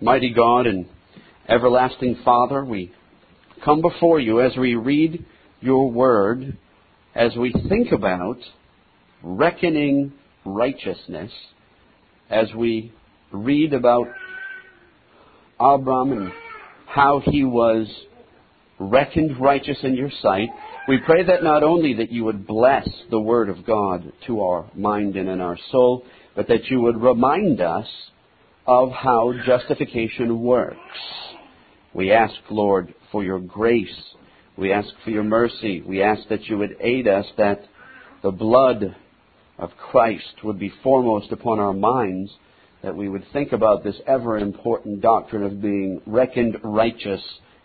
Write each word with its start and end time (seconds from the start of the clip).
Mighty 0.00 0.34
God 0.34 0.66
and 0.66 0.86
everlasting 1.48 2.18
Father, 2.24 2.64
we 2.64 2.90
come 3.64 3.80
before 3.80 4.18
you 4.18 4.40
as 4.40 4.56
we 4.56 4.74
read 4.74 5.24
your 5.60 5.88
word, 5.88 6.58
as 7.14 7.36
we 7.36 7.54
think 7.68 7.92
about 7.92 8.38
reckoning 9.22 10.12
righteousness, 10.44 11.30
as 12.28 12.48
we 12.56 12.92
read 13.30 13.72
about 13.72 14.08
Abram 15.60 16.10
and 16.10 16.32
how 16.86 17.22
he 17.24 17.44
was 17.44 17.86
reckoned 18.80 19.40
righteous 19.40 19.78
in 19.84 19.94
your 19.94 20.10
sight. 20.20 20.48
We 20.88 20.98
pray 21.06 21.22
that 21.22 21.44
not 21.44 21.62
only 21.62 21.94
that 21.94 22.10
you 22.10 22.24
would 22.24 22.48
bless 22.48 22.88
the 23.10 23.20
word 23.20 23.48
of 23.48 23.64
God 23.64 24.12
to 24.26 24.40
our 24.42 24.68
mind 24.74 25.14
and 25.14 25.28
in 25.28 25.40
our 25.40 25.56
soul, 25.70 26.04
but 26.34 26.48
that 26.48 26.64
you 26.64 26.80
would 26.80 27.00
remind 27.00 27.60
us 27.60 27.86
of 28.66 28.90
how 28.90 29.32
justification 29.44 30.42
works. 30.42 30.78
We 31.92 32.12
ask, 32.12 32.34
Lord, 32.50 32.94
for 33.12 33.22
your 33.22 33.38
grace. 33.38 34.14
We 34.56 34.72
ask 34.72 34.88
for 35.04 35.10
your 35.10 35.24
mercy. 35.24 35.82
We 35.82 36.02
ask 36.02 36.28
that 36.28 36.44
you 36.44 36.58
would 36.58 36.76
aid 36.80 37.06
us 37.06 37.26
that 37.36 37.64
the 38.22 38.30
blood 38.30 38.96
of 39.58 39.70
Christ 39.76 40.42
would 40.42 40.58
be 40.58 40.72
foremost 40.82 41.30
upon 41.30 41.60
our 41.60 41.72
minds, 41.72 42.30
that 42.82 42.96
we 42.96 43.08
would 43.08 43.24
think 43.32 43.52
about 43.52 43.84
this 43.84 43.96
ever 44.06 44.38
important 44.38 45.00
doctrine 45.00 45.44
of 45.44 45.60
being 45.60 46.00
reckoned 46.06 46.58
righteous 46.62 47.22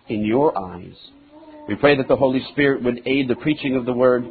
in 0.07 0.25
your 0.25 0.57
eyes. 0.57 0.95
We 1.67 1.75
pray 1.75 1.95
that 1.97 2.07
the 2.07 2.15
Holy 2.15 2.41
Spirit 2.51 2.83
would 2.83 3.01
aid 3.05 3.27
the 3.27 3.35
preaching 3.35 3.75
of 3.75 3.85
the 3.85 3.93
word 3.93 4.25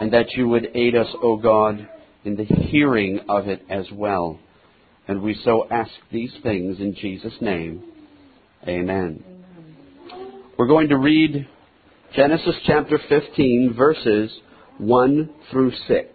and 0.00 0.12
that 0.12 0.32
you 0.32 0.48
would 0.48 0.68
aid 0.74 0.94
us, 0.94 1.08
O 1.22 1.36
God, 1.36 1.88
in 2.24 2.36
the 2.36 2.44
hearing 2.44 3.20
of 3.28 3.48
it 3.48 3.62
as 3.68 3.86
well. 3.92 4.38
And 5.06 5.22
we 5.22 5.38
so 5.44 5.66
ask 5.70 5.90
these 6.10 6.32
things 6.42 6.78
in 6.80 6.94
Jesus' 6.94 7.34
name. 7.40 7.82
Amen. 8.66 9.22
We're 10.58 10.66
going 10.66 10.88
to 10.88 10.96
read 10.96 11.46
Genesis 12.14 12.54
chapter 12.66 12.98
15, 13.08 13.74
verses 13.76 14.30
1 14.78 15.30
through 15.50 15.72
6. 15.88 16.08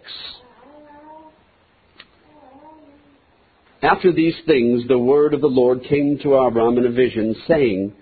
After 3.82 4.12
these 4.12 4.34
things, 4.46 4.82
the 4.88 4.98
word 4.98 5.34
of 5.34 5.40
the 5.40 5.46
Lord 5.46 5.84
came 5.84 6.18
to 6.22 6.34
Abram 6.34 6.76
in 6.76 6.86
a 6.86 6.90
vision, 6.90 7.34
saying, 7.46 7.94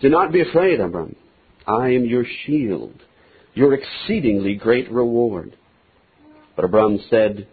Do 0.00 0.08
not 0.08 0.32
be 0.32 0.42
afraid, 0.42 0.80
Abram. 0.80 1.14
I 1.66 1.90
am 1.90 2.04
your 2.04 2.24
shield, 2.44 2.94
your 3.54 3.74
exceedingly 3.74 4.54
great 4.56 4.90
reward. 4.90 5.56
But 6.54 6.64
Abram 6.64 7.00
said, 7.08 7.46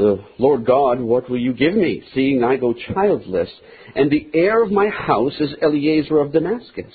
The 0.00 0.24
Lord 0.38 0.64
God, 0.64 0.98
what 0.98 1.28
will 1.28 1.38
you 1.38 1.52
give 1.52 1.74
me, 1.74 2.02
seeing 2.14 2.42
I 2.42 2.56
go 2.56 2.72
childless, 2.72 3.50
and 3.94 4.10
the 4.10 4.30
heir 4.32 4.62
of 4.62 4.72
my 4.72 4.88
house 4.88 5.34
is 5.38 5.50
Eleazar 5.60 6.20
of 6.20 6.32
Damascus? 6.32 6.94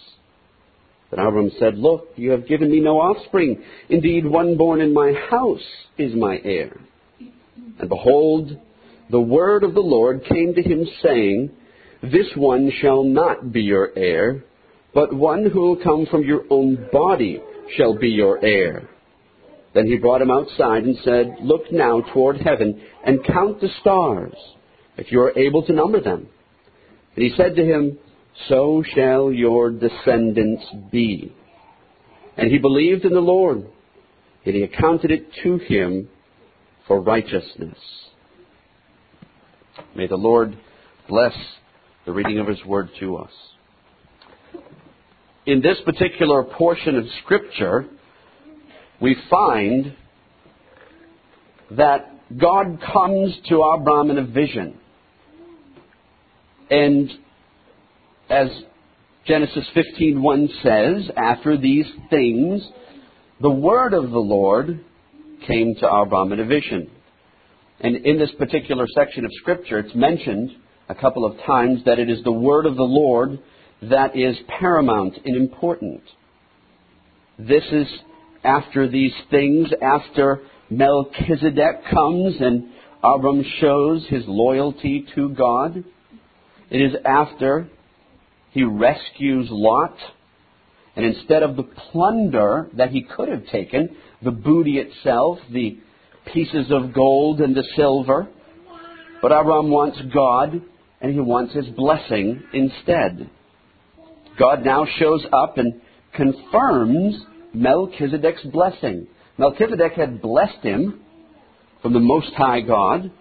But 1.11 1.19
Abram 1.19 1.51
said, 1.59 1.77
Look, 1.77 2.07
you 2.15 2.31
have 2.31 2.47
given 2.47 2.71
me 2.71 2.79
no 2.79 2.97
offspring. 2.97 3.61
Indeed, 3.89 4.25
one 4.25 4.57
born 4.57 4.81
in 4.81 4.91
my 4.91 5.13
house 5.29 5.61
is 5.99 6.15
my 6.15 6.39
heir. 6.43 6.81
And 7.77 7.89
behold, 7.89 8.57
the 9.11 9.21
word 9.21 9.63
of 9.63 9.75
the 9.75 9.81
Lord 9.81 10.23
came 10.27 10.55
to 10.55 10.63
him, 10.63 10.87
saying, 11.03 11.51
This 12.01 12.31
one 12.35 12.71
shall 12.81 13.03
not 13.03 13.51
be 13.51 13.61
your 13.61 13.91
heir, 13.95 14.43
but 14.95 15.13
one 15.13 15.47
who 15.47 15.61
will 15.61 15.83
come 15.83 16.07
from 16.09 16.23
your 16.23 16.45
own 16.49 16.89
body 16.91 17.39
shall 17.77 17.95
be 17.95 18.09
your 18.09 18.43
heir. 18.43 18.89
Then 19.75 19.87
he 19.87 19.97
brought 19.97 20.21
him 20.21 20.31
outside 20.31 20.85
and 20.85 20.97
said, 21.03 21.35
Look 21.41 21.71
now 21.71 22.01
toward 22.13 22.37
heaven 22.37 22.81
and 23.05 23.25
count 23.25 23.59
the 23.59 23.67
stars, 23.81 24.33
if 24.97 25.11
you 25.11 25.19
are 25.21 25.37
able 25.37 25.63
to 25.63 25.73
number 25.73 25.99
them. 25.99 26.27
And 27.15 27.23
he 27.23 27.33
said 27.35 27.57
to 27.57 27.63
him, 27.63 27.99
So 28.47 28.83
shall 28.95 29.33
your 29.33 29.69
descendants 29.69 30.63
be. 30.91 31.35
And 32.37 32.49
he 32.49 32.57
believed 32.57 33.03
in 33.03 33.13
the 33.13 33.19
Lord, 33.19 33.65
and 34.45 34.55
he 34.55 34.63
accounted 34.63 35.11
it 35.11 35.27
to 35.43 35.57
him 35.57 36.07
for 36.87 37.01
righteousness. 37.01 37.77
May 39.93 40.07
the 40.07 40.15
Lord 40.15 40.57
bless 41.09 41.33
the 42.05 42.13
reading 42.13 42.39
of 42.39 42.47
his 42.47 42.63
word 42.65 42.89
to 43.01 43.17
us 43.17 43.31
in 45.45 45.61
this 45.61 45.77
particular 45.85 46.43
portion 46.43 46.95
of 46.95 47.05
Scripture, 47.23 47.85
we 49.01 49.15
find 49.29 49.95
that 51.71 52.11
God 52.37 52.79
comes 52.93 53.35
to 53.49 53.61
Abram 53.61 54.09
in 54.11 54.17
a 54.17 54.25
vision. 54.25 54.77
And 56.69 57.11
as 58.29 58.47
Genesis 59.25 59.65
15:1 59.75 60.49
says, 60.61 61.11
after 61.15 61.57
these 61.57 61.85
things, 62.09 62.61
the 63.41 63.49
word 63.49 63.93
of 63.93 64.11
the 64.11 64.19
Lord 64.19 64.79
came 65.47 65.75
to 65.75 65.91
Abram 65.91 66.31
in 66.31 66.39
a 66.39 66.45
vision. 66.45 66.89
And 67.79 67.97
in 67.97 68.17
this 68.17 68.31
particular 68.37 68.87
section 68.95 69.25
of 69.25 69.31
Scripture, 69.33 69.79
it's 69.79 69.93
mentioned 69.93 70.51
a 70.87 70.95
couple 70.95 71.25
of 71.25 71.37
times 71.45 71.83
that 71.85 71.99
it 71.99 72.09
is 72.09 72.23
the 72.23 72.31
word 72.31 72.65
of 72.65 72.75
the 72.75 72.83
Lord 72.83 73.39
that 73.81 74.15
is 74.15 74.37
paramount 74.59 75.17
and 75.25 75.35
important. 75.35 76.01
This 77.37 77.63
is 77.71 77.87
after 78.45 78.87
these 78.87 79.13
things, 79.29 79.69
after 79.81 80.41
Melchizedek 80.69 81.85
comes 81.91 82.35
and 82.39 82.69
Abram 83.03 83.43
shows 83.59 84.05
his 84.09 84.23
loyalty 84.27 85.05
to 85.15 85.29
God. 85.29 85.83
It 86.69 86.77
is 86.77 86.93
after 87.05 87.69
he 88.51 88.63
rescues 88.63 89.47
Lot. 89.51 89.95
And 90.95 91.05
instead 91.05 91.43
of 91.43 91.55
the 91.55 91.63
plunder 91.63 92.69
that 92.77 92.89
he 92.89 93.03
could 93.03 93.29
have 93.29 93.45
taken, 93.47 93.95
the 94.23 94.31
booty 94.31 94.77
itself, 94.77 95.39
the 95.51 95.77
pieces 96.33 96.71
of 96.71 96.93
gold 96.93 97.41
and 97.41 97.55
the 97.55 97.65
silver, 97.75 98.27
but 99.21 99.31
Abram 99.31 99.69
wants 99.69 99.99
God 100.13 100.61
and 101.01 101.13
he 101.13 101.19
wants 101.19 101.53
his 101.53 101.67
blessing 101.67 102.41
instead. 102.53 103.29
God 104.39 104.65
now 104.65 104.85
shows 104.97 105.25
up 105.31 105.57
and 105.57 105.81
confirms 106.13 107.15
Melchizedek's 107.55 108.43
blessing. 108.43 109.07
Melchizedek 109.37 109.93
had 109.93 110.21
blessed 110.21 110.61
him 110.61 111.01
from 111.81 111.93
the 111.93 111.99
Most 111.99 112.33
High 112.33 112.61
God, 112.61 113.11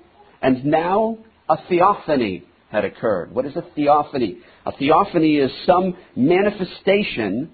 and 0.43 0.65
now 0.65 1.19
a 1.49 1.57
theophany 1.69 2.45
had 2.71 2.85
occurred. 2.85 3.33
What 3.35 3.47
is 3.47 3.57
a 3.57 3.65
theophany? 3.75 4.39
A 4.67 4.73
theophany 4.73 5.37
is 5.37 5.51
some 5.67 5.97
manifestation 6.17 7.51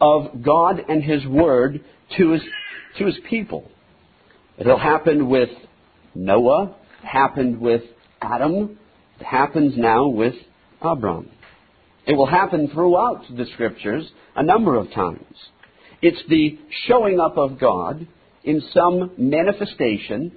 of 0.00 0.42
God 0.42 0.80
and 0.88 1.02
His 1.02 1.24
Word 1.26 1.84
to 2.16 2.30
His, 2.32 2.42
to 2.98 3.06
his 3.06 3.16
people. 3.28 3.70
It'll 4.58 4.78
happen 4.78 5.28
with 5.28 5.50
Noah, 6.14 6.74
happened 7.02 7.60
with 7.60 7.82
Adam, 8.20 8.78
it 9.20 9.24
happens 9.24 9.74
now 9.76 10.08
with 10.08 10.34
Abram. 10.80 11.30
It 12.06 12.14
will 12.14 12.26
happen 12.26 12.68
throughout 12.68 13.24
the 13.30 13.46
scriptures 13.54 14.08
a 14.34 14.42
number 14.42 14.76
of 14.76 14.92
times. 14.92 15.36
It's 16.00 16.22
the 16.28 16.58
showing 16.86 17.20
up 17.20 17.36
of 17.36 17.58
God 17.58 18.06
in 18.44 18.62
some 18.72 19.12
manifestation 19.18 20.32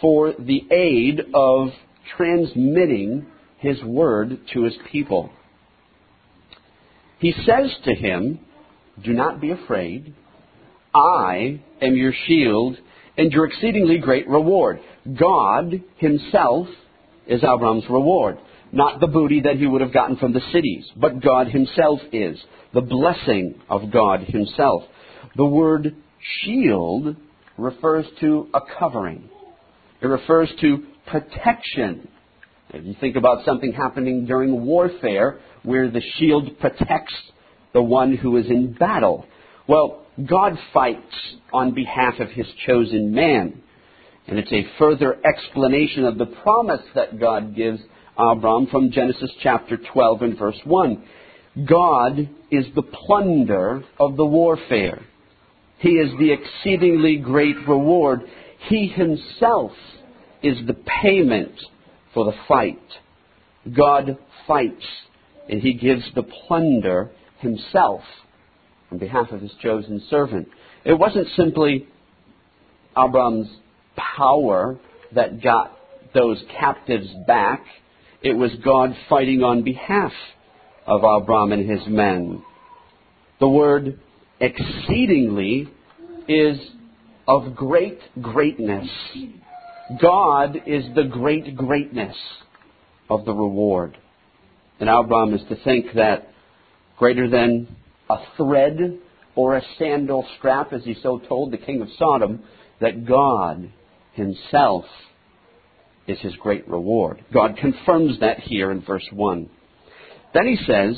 for 0.00 0.32
the 0.38 0.62
aid 0.70 1.20
of 1.34 1.68
transmitting 2.16 3.26
his 3.58 3.82
word 3.82 4.38
to 4.54 4.62
his 4.62 4.74
people. 4.90 5.30
He 7.18 7.32
says 7.32 7.70
to 7.84 7.94
him, 7.94 8.40
Do 9.04 9.12
not 9.12 9.40
be 9.40 9.50
afraid. 9.50 10.14
I 10.94 11.60
am 11.82 11.94
your 11.94 12.14
shield 12.26 12.76
and 13.16 13.30
your 13.32 13.46
exceedingly 13.46 13.98
great 13.98 14.28
reward. 14.28 14.80
God 15.18 15.82
himself 15.98 16.66
is 17.26 17.42
Abram's 17.44 17.84
reward. 17.90 18.38
Not 18.72 19.00
the 19.00 19.06
booty 19.06 19.42
that 19.42 19.56
he 19.56 19.66
would 19.66 19.80
have 19.80 19.92
gotten 19.92 20.16
from 20.16 20.32
the 20.32 20.40
cities, 20.52 20.86
but 20.96 21.20
God 21.20 21.48
himself 21.48 22.00
is. 22.12 22.38
The 22.72 22.80
blessing 22.80 23.60
of 23.68 23.90
God 23.90 24.20
himself. 24.22 24.84
The 25.36 25.44
word 25.44 25.94
shield 26.42 27.16
refers 27.56 28.06
to 28.20 28.48
a 28.54 28.60
covering. 28.78 29.28
It 30.00 30.06
refers 30.06 30.50
to 30.60 30.84
protection. 31.06 32.08
If 32.70 32.84
you 32.84 32.94
think 33.00 33.16
about 33.16 33.44
something 33.44 33.72
happening 33.72 34.26
during 34.26 34.64
warfare 34.64 35.40
where 35.62 35.90
the 35.90 36.02
shield 36.18 36.58
protects 36.58 37.14
the 37.72 37.82
one 37.82 38.16
who 38.16 38.36
is 38.36 38.46
in 38.46 38.72
battle. 38.72 39.26
Well, 39.68 40.02
God 40.28 40.58
fights 40.72 41.14
on 41.52 41.74
behalf 41.74 42.18
of 42.18 42.30
his 42.30 42.46
chosen 42.66 43.12
man. 43.12 43.62
And 44.26 44.38
it's 44.38 44.52
a 44.52 44.66
further 44.78 45.16
explanation 45.24 46.04
of 46.04 46.18
the 46.18 46.26
promise 46.26 46.82
that 46.94 47.18
God 47.18 47.54
gives 47.54 47.80
Abram 48.16 48.66
from 48.66 48.90
Genesis 48.90 49.30
chapter 49.42 49.78
12 49.92 50.22
and 50.22 50.38
verse 50.38 50.58
1. 50.64 51.04
God 51.68 52.28
is 52.50 52.66
the 52.74 52.82
plunder 52.82 53.82
of 53.98 54.16
the 54.16 54.24
warfare. 54.24 55.02
He 55.80 55.90
is 55.90 56.10
the 56.18 56.32
exceedingly 56.32 57.16
great 57.16 57.56
reward. 57.66 58.20
He 58.68 58.86
himself 58.86 59.72
is 60.42 60.58
the 60.66 60.76
payment 61.02 61.52
for 62.12 62.26
the 62.26 62.36
fight. 62.46 62.78
God 63.74 64.18
fights 64.46 64.84
and 65.48 65.60
he 65.60 65.72
gives 65.72 66.02
the 66.14 66.22
plunder 66.22 67.10
himself 67.38 68.02
on 68.90 68.98
behalf 68.98 69.30
of 69.32 69.40
his 69.40 69.52
chosen 69.62 70.02
servant. 70.10 70.48
It 70.84 70.92
wasn't 70.92 71.28
simply 71.34 71.88
Abram's 72.96 73.48
power 73.96 74.78
that 75.14 75.42
got 75.42 75.76
those 76.14 76.42
captives 76.58 77.08
back. 77.26 77.64
It 78.22 78.34
was 78.34 78.50
God 78.62 78.94
fighting 79.08 79.42
on 79.42 79.62
behalf 79.62 80.12
of 80.86 81.02
Abram 81.04 81.52
and 81.52 81.68
his 81.68 81.86
men. 81.86 82.42
The 83.38 83.48
word 83.48 83.98
exceedingly 84.40 85.68
is 86.28 86.58
of 87.26 87.54
great 87.54 88.00
greatness. 88.20 88.88
God 90.00 90.56
is 90.66 90.84
the 90.94 91.04
great 91.04 91.56
greatness 91.56 92.16
of 93.08 93.24
the 93.24 93.32
reward. 93.32 93.96
And 94.78 94.88
our 94.88 95.04
Abram 95.04 95.34
is 95.34 95.42
to 95.48 95.56
think 95.62 95.86
that 95.94 96.28
greater 96.96 97.28
than 97.28 97.76
a 98.08 98.16
thread 98.36 98.98
or 99.34 99.56
a 99.56 99.62
sandal 99.78 100.26
strap, 100.38 100.72
as 100.72 100.84
he 100.84 100.96
so 101.02 101.18
told 101.18 101.52
the 101.52 101.58
king 101.58 101.82
of 101.82 101.88
Sodom, 101.98 102.42
that 102.80 103.06
God 103.06 103.72
himself 104.12 104.84
is 106.06 106.18
his 106.20 106.34
great 106.36 106.68
reward. 106.68 107.24
God 107.32 107.56
confirms 107.56 108.20
that 108.20 108.40
here 108.40 108.70
in 108.70 108.82
verse 108.82 109.06
1. 109.12 109.48
Then 110.34 110.46
he 110.46 110.56
says, 110.66 110.96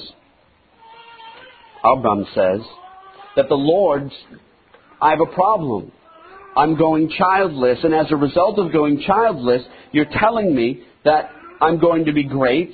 Abram 1.84 2.26
says, 2.34 2.60
that 3.36 3.48
the 3.48 3.54
Lord, 3.54 4.10
I 5.00 5.10
have 5.10 5.20
a 5.20 5.32
problem. 5.34 5.92
I'm 6.56 6.76
going 6.76 7.10
childless, 7.16 7.78
and 7.82 7.94
as 7.94 8.06
a 8.10 8.16
result 8.16 8.58
of 8.58 8.72
going 8.72 9.02
childless, 9.06 9.62
you're 9.92 10.06
telling 10.20 10.54
me 10.54 10.82
that 11.04 11.30
I'm 11.60 11.78
going 11.78 12.04
to 12.04 12.12
be 12.12 12.24
great, 12.24 12.72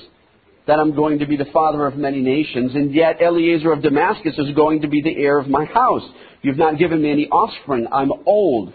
that 0.67 0.79
I'm 0.79 0.95
going 0.97 1.21
to 1.21 1.27
be 1.27 1.37
the 1.37 1.47
father 1.53 1.87
of 1.87 1.97
many 1.97 2.21
nations, 2.21 2.75
and 2.75 2.93
yet 2.93 3.23
Eliezer 3.23 3.73
of 3.73 3.83
Damascus 3.83 4.35
is 4.37 4.55
going 4.55 4.83
to 4.83 4.89
be 4.89 5.01
the 5.03 5.17
heir 5.17 5.39
of 5.39 5.49
my 5.49 5.65
house. 5.65 6.03
You've 6.43 6.59
not 6.59 6.79
given 6.79 7.03
me 7.03 7.11
any 7.11 7.29
offspring. 7.29 7.87
I'm 7.93 8.11
old. 8.27 8.73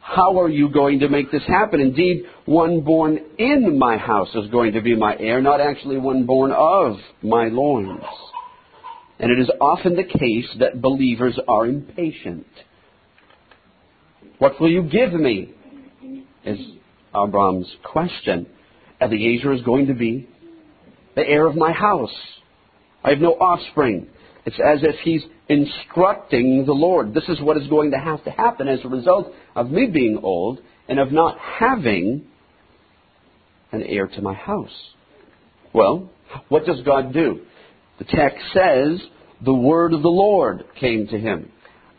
How 0.00 0.40
are 0.40 0.48
you 0.48 0.68
going 0.68 0.98
to 1.00 1.08
make 1.08 1.30
this 1.30 1.42
happen? 1.46 1.80
Indeed, 1.80 2.24
one 2.44 2.80
born 2.80 3.18
in 3.38 3.78
my 3.78 3.96
house 3.96 4.28
is 4.34 4.50
going 4.50 4.72
to 4.72 4.82
be 4.82 4.96
my 4.96 5.16
heir, 5.18 5.40
not 5.40 5.60
actually 5.60 5.96
one 5.98 6.26
born 6.26 6.52
of 6.52 6.96
my 7.22 7.48
loins. 7.48 8.02
And 9.22 9.30
it 9.30 9.40
is 9.40 9.50
often 9.60 9.94
the 9.94 10.02
case 10.02 10.48
that 10.58 10.82
believers 10.82 11.38
are 11.46 11.64
impatient. 11.64 12.46
What 14.38 14.60
will 14.60 14.70
you 14.70 14.82
give 14.82 15.12
me? 15.12 15.54
Is 16.44 16.58
Abram's 17.14 17.68
question. 17.84 18.48
Eliezer 19.00 19.52
is 19.52 19.62
going 19.62 19.86
to 19.86 19.94
be 19.94 20.28
the 21.14 21.22
heir 21.22 21.46
of 21.46 21.54
my 21.54 21.70
house. 21.70 22.14
I 23.04 23.10
have 23.10 23.20
no 23.20 23.34
offspring. 23.34 24.08
It's 24.44 24.58
as 24.58 24.80
if 24.82 24.96
he's 25.04 25.22
instructing 25.48 26.64
the 26.66 26.72
Lord. 26.72 27.14
This 27.14 27.28
is 27.28 27.40
what 27.40 27.56
is 27.56 27.68
going 27.68 27.92
to 27.92 27.98
have 27.98 28.24
to 28.24 28.30
happen 28.30 28.66
as 28.66 28.80
a 28.84 28.88
result 28.88 29.32
of 29.54 29.70
me 29.70 29.86
being 29.86 30.18
old 30.22 30.58
and 30.88 30.98
of 30.98 31.12
not 31.12 31.38
having 31.38 32.24
an 33.70 33.84
heir 33.84 34.08
to 34.08 34.20
my 34.20 34.34
house. 34.34 34.70
Well, 35.72 36.10
what 36.48 36.66
does 36.66 36.82
God 36.84 37.12
do? 37.12 37.42
The 37.98 38.04
text 38.04 38.44
says, 38.52 39.00
the 39.44 39.54
word 39.54 39.92
of 39.92 40.02
the 40.02 40.08
Lord 40.08 40.64
came 40.78 41.06
to 41.08 41.18
him. 41.18 41.50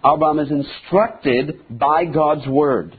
Abram 0.03 0.39
is 0.39 0.51
instructed 0.51 1.61
by 1.69 2.05
God's 2.05 2.47
word. 2.47 2.97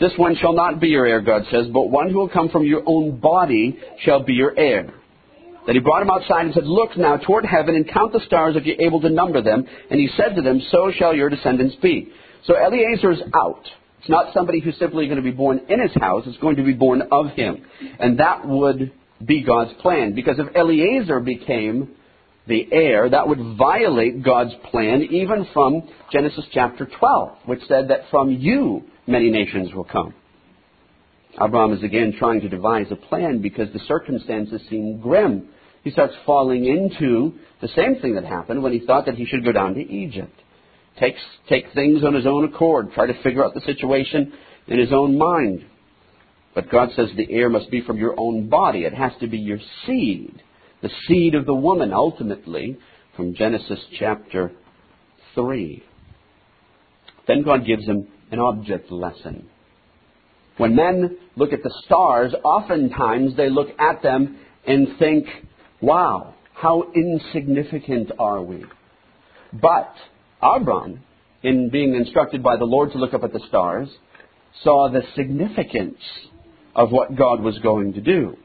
This 0.00 0.12
one 0.16 0.36
shall 0.40 0.52
not 0.52 0.80
be 0.80 0.88
your 0.88 1.06
heir, 1.06 1.20
God 1.22 1.42
says, 1.50 1.66
but 1.72 1.90
one 1.90 2.10
who 2.10 2.18
will 2.18 2.28
come 2.28 2.50
from 2.50 2.64
your 2.64 2.82
own 2.86 3.18
body 3.18 3.78
shall 4.04 4.22
be 4.22 4.34
your 4.34 4.58
heir. 4.58 4.92
Then 5.66 5.74
he 5.74 5.80
brought 5.80 6.02
him 6.02 6.10
outside 6.10 6.44
and 6.46 6.54
said, 6.54 6.64
Look 6.64 6.96
now 6.96 7.16
toward 7.16 7.44
heaven 7.44 7.74
and 7.74 7.90
count 7.90 8.12
the 8.12 8.20
stars 8.26 8.54
if 8.56 8.64
you're 8.64 8.80
able 8.80 9.00
to 9.00 9.10
number 9.10 9.42
them. 9.42 9.66
And 9.90 9.98
he 9.98 10.08
said 10.16 10.36
to 10.36 10.42
them, 10.42 10.62
So 10.70 10.92
shall 10.96 11.14
your 11.14 11.28
descendants 11.28 11.74
be. 11.82 12.12
So 12.44 12.54
Eliezer 12.56 13.10
is 13.10 13.20
out. 13.34 13.64
It's 13.98 14.08
not 14.08 14.32
somebody 14.32 14.60
who's 14.60 14.78
simply 14.78 15.06
going 15.06 15.16
to 15.16 15.22
be 15.22 15.32
born 15.32 15.62
in 15.68 15.80
his 15.80 15.90
house. 16.00 16.22
It's 16.26 16.38
going 16.38 16.56
to 16.56 16.62
be 16.62 16.74
born 16.74 17.02
of 17.10 17.30
him. 17.30 17.64
And 17.98 18.20
that 18.20 18.46
would 18.46 18.92
be 19.24 19.42
God's 19.42 19.72
plan. 19.80 20.14
Because 20.14 20.36
if 20.38 20.54
Eliezer 20.54 21.18
became 21.18 21.96
the 22.46 22.66
heir, 22.72 23.08
that 23.10 23.28
would 23.28 23.56
violate 23.58 24.22
God's 24.22 24.52
plan 24.70 25.02
even 25.02 25.46
from 25.52 25.82
Genesis 26.12 26.44
chapter 26.52 26.88
12, 26.98 27.36
which 27.46 27.60
said 27.68 27.88
that 27.88 28.02
from 28.10 28.30
you 28.30 28.82
many 29.06 29.30
nations 29.30 29.74
will 29.74 29.84
come. 29.84 30.14
Abraham 31.34 31.72
is 31.72 31.82
again 31.82 32.14
trying 32.18 32.40
to 32.40 32.48
devise 32.48 32.86
a 32.90 32.96
plan 32.96 33.42
because 33.42 33.72
the 33.72 33.80
circumstances 33.80 34.60
seem 34.70 35.00
grim 35.00 35.48
he 35.86 35.92
starts 35.92 36.14
falling 36.26 36.64
into 36.64 37.34
the 37.60 37.68
same 37.68 38.00
thing 38.02 38.16
that 38.16 38.24
happened 38.24 38.60
when 38.60 38.72
he 38.72 38.80
thought 38.80 39.06
that 39.06 39.14
he 39.14 39.24
should 39.24 39.44
go 39.44 39.52
down 39.52 39.74
to 39.74 39.80
Egypt. 39.80 40.36
Takes, 40.98 41.20
take 41.48 41.66
things 41.74 42.02
on 42.02 42.12
his 42.12 42.26
own 42.26 42.44
accord, 42.44 42.90
try 42.92 43.06
to 43.06 43.22
figure 43.22 43.44
out 43.44 43.54
the 43.54 43.60
situation 43.60 44.32
in 44.66 44.80
his 44.80 44.92
own 44.92 45.16
mind. 45.16 45.64
But 46.56 46.72
God 46.72 46.88
says 46.96 47.10
the 47.16 47.30
heir 47.30 47.48
must 47.48 47.70
be 47.70 47.82
from 47.82 47.98
your 47.98 48.18
own 48.18 48.48
body. 48.48 48.80
It 48.80 48.94
has 48.94 49.12
to 49.20 49.28
be 49.28 49.38
your 49.38 49.60
seed. 49.86 50.42
The 50.86 50.92
seed 51.08 51.34
of 51.34 51.46
the 51.46 51.54
woman, 51.54 51.92
ultimately, 51.92 52.78
from 53.16 53.34
Genesis 53.34 53.80
chapter 53.98 54.52
3. 55.34 55.82
Then 57.26 57.42
God 57.42 57.66
gives 57.66 57.84
him 57.84 58.06
an 58.30 58.38
object 58.38 58.92
lesson. 58.92 59.48
When 60.58 60.76
men 60.76 61.18
look 61.34 61.52
at 61.52 61.64
the 61.64 61.74
stars, 61.84 62.32
oftentimes 62.44 63.36
they 63.36 63.50
look 63.50 63.70
at 63.80 64.00
them 64.04 64.38
and 64.64 64.96
think, 65.00 65.26
Wow, 65.80 66.34
how 66.54 66.84
insignificant 66.94 68.12
are 68.20 68.40
we? 68.40 68.64
But 69.52 69.92
Abram, 70.40 71.00
in 71.42 71.68
being 71.68 71.96
instructed 71.96 72.44
by 72.44 72.58
the 72.58 72.64
Lord 72.64 72.92
to 72.92 72.98
look 72.98 73.12
up 73.12 73.24
at 73.24 73.32
the 73.32 73.44
stars, 73.48 73.88
saw 74.62 74.88
the 74.88 75.02
significance 75.16 75.98
of 76.76 76.92
what 76.92 77.16
God 77.16 77.42
was 77.42 77.58
going 77.58 77.94
to 77.94 78.00
do. 78.00 78.36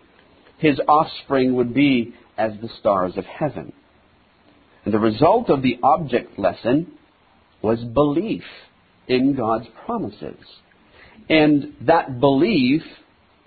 His 0.58 0.80
offspring 0.88 1.56
would 1.56 1.76
be 1.76 2.16
as 2.38 2.54
the 2.62 2.70
stars 2.80 3.14
of 3.18 3.26
heaven. 3.26 3.74
And 4.86 4.94
the 4.94 5.00
result 5.00 5.50
of 5.50 5.62
the 5.62 5.78
object 5.84 6.40
lesson 6.40 6.94
was 7.62 7.80
belief 7.80 8.44
in 9.08 9.36
God's 9.36 9.68
promises. 9.86 10.40
And 11.30 11.74
that 11.82 12.20
belief 12.20 12.82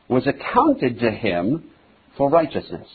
was 0.09 0.27
accounted 0.27 1.01
to 1.01 1.11
him 1.11 1.71
for 2.17 2.31
righteousness. 2.31 2.87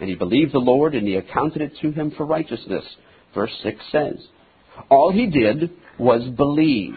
And 0.00 0.08
he 0.08 0.14
believed 0.14 0.52
the 0.52 0.58
Lord, 0.58 0.94
and 0.94 1.06
he 1.06 1.16
accounted 1.16 1.62
it 1.62 1.72
to 1.82 1.90
him 1.90 2.12
for 2.16 2.24
righteousness. 2.24 2.84
Verse 3.34 3.50
6 3.62 3.76
says, 3.90 4.14
All 4.90 5.10
he 5.10 5.26
did 5.26 5.70
was 5.98 6.28
believe. 6.36 6.94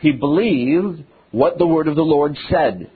He 0.00 0.12
believed 0.12 1.02
what 1.32 1.58
the 1.58 1.66
word 1.66 1.88
of 1.88 1.96
the 1.96 2.02
Lord 2.02 2.36
said. 2.48 2.90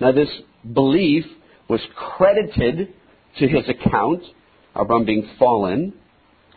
Now, 0.00 0.12
this 0.12 0.30
belief 0.72 1.24
was 1.72 1.80
credited 1.96 2.92
to 3.38 3.48
his 3.48 3.66
account, 3.66 4.22
Abram 4.74 5.06
being 5.06 5.26
fallen. 5.38 5.94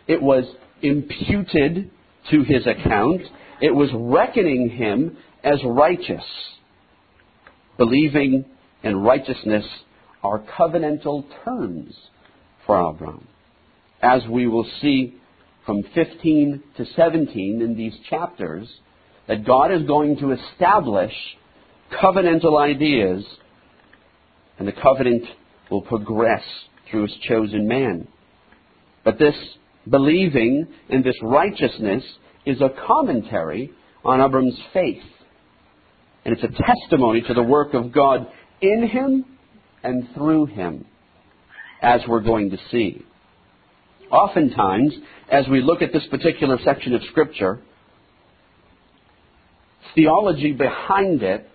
It 0.06 0.20
was 0.20 0.44
imputed 0.82 1.90
to 2.30 2.42
his 2.42 2.66
account. 2.66 3.22
It 3.62 3.74
was 3.74 3.88
reckoning 3.94 4.68
him 4.68 5.16
as 5.42 5.58
righteous. 5.64 6.22
Believing 7.78 8.44
and 8.82 9.02
righteousness 9.02 9.64
are 10.22 10.44
covenantal 10.58 11.24
terms 11.46 11.94
for 12.66 12.78
Abram. 12.78 13.26
As 14.02 14.20
we 14.28 14.46
will 14.46 14.68
see 14.82 15.14
from 15.64 15.82
15 15.94 16.62
to 16.76 16.84
17 16.94 17.62
in 17.62 17.74
these 17.74 17.94
chapters, 18.10 18.68
that 19.28 19.46
God 19.46 19.72
is 19.72 19.86
going 19.86 20.18
to 20.18 20.32
establish 20.32 21.14
covenantal 22.02 22.60
ideas, 22.60 23.24
and 24.58 24.66
the 24.66 24.72
covenant 24.72 25.24
will 25.70 25.82
progress 25.82 26.42
through 26.90 27.02
his 27.02 27.16
chosen 27.28 27.66
man. 27.66 28.08
But 29.04 29.18
this 29.18 29.34
believing 29.88 30.66
and 30.88 31.04
this 31.04 31.16
righteousness 31.22 32.02
is 32.44 32.60
a 32.60 32.70
commentary 32.86 33.70
on 34.04 34.20
Abram's 34.20 34.58
faith. 34.72 35.02
And 36.24 36.36
it's 36.36 36.44
a 36.44 36.62
testimony 36.62 37.22
to 37.22 37.34
the 37.34 37.42
work 37.42 37.74
of 37.74 37.92
God 37.92 38.26
in 38.60 38.88
him 38.88 39.24
and 39.82 40.08
through 40.14 40.46
him, 40.46 40.86
as 41.82 42.00
we're 42.08 42.20
going 42.20 42.50
to 42.50 42.58
see. 42.70 43.04
Oftentimes, 44.10 44.92
as 45.30 45.46
we 45.48 45.62
look 45.62 45.82
at 45.82 45.92
this 45.92 46.06
particular 46.10 46.58
section 46.64 46.94
of 46.94 47.02
Scripture, 47.10 47.60
theology 49.94 50.52
behind 50.52 51.22
it 51.22 51.48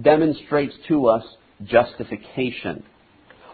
demonstrates 0.00 0.74
to 0.88 1.06
us 1.08 1.24
justification. 1.64 2.82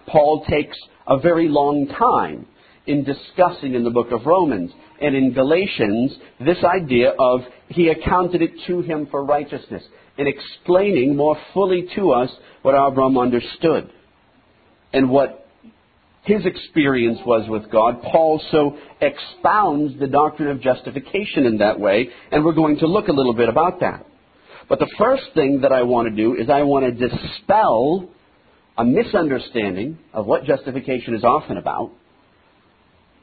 Paul 0.06 0.44
takes 0.48 0.76
a 1.06 1.18
very 1.18 1.48
long 1.48 1.86
time 1.86 2.46
in 2.86 3.04
discussing 3.04 3.74
in 3.74 3.84
the 3.84 3.90
book 3.90 4.10
of 4.10 4.26
Romans 4.26 4.72
and 5.00 5.14
in 5.14 5.32
Galatians 5.32 6.12
this 6.40 6.58
idea 6.64 7.12
of 7.18 7.40
he 7.68 7.88
accounted 7.88 8.42
it 8.42 8.52
to 8.66 8.80
him 8.80 9.06
for 9.10 9.24
righteousness 9.24 9.82
and 10.18 10.28
explaining 10.28 11.16
more 11.16 11.36
fully 11.54 11.88
to 11.96 12.12
us 12.12 12.30
what 12.62 12.72
Abram 12.72 13.16
understood 13.16 13.90
and 14.92 15.10
what 15.10 15.46
his 16.24 16.44
experience 16.44 17.18
was 17.26 17.48
with 17.48 17.70
God. 17.70 18.02
Paul 18.02 18.40
so 18.50 18.78
expounds 19.00 19.98
the 19.98 20.06
doctrine 20.06 20.50
of 20.50 20.60
justification 20.60 21.46
in 21.46 21.58
that 21.58 21.80
way, 21.80 22.10
and 22.30 22.44
we're 22.44 22.52
going 22.52 22.78
to 22.78 22.86
look 22.86 23.08
a 23.08 23.12
little 23.12 23.34
bit 23.34 23.48
about 23.48 23.80
that. 23.80 24.06
But 24.72 24.78
the 24.78 24.90
first 24.96 25.24
thing 25.34 25.60
that 25.60 25.70
I 25.70 25.82
want 25.82 26.08
to 26.08 26.16
do 26.16 26.34
is 26.34 26.48
I 26.48 26.62
want 26.62 26.86
to 26.86 27.08
dispel 27.08 28.08
a 28.78 28.82
misunderstanding 28.82 29.98
of 30.14 30.24
what 30.24 30.44
justification 30.44 31.14
is 31.14 31.24
often 31.24 31.58
about, 31.58 31.90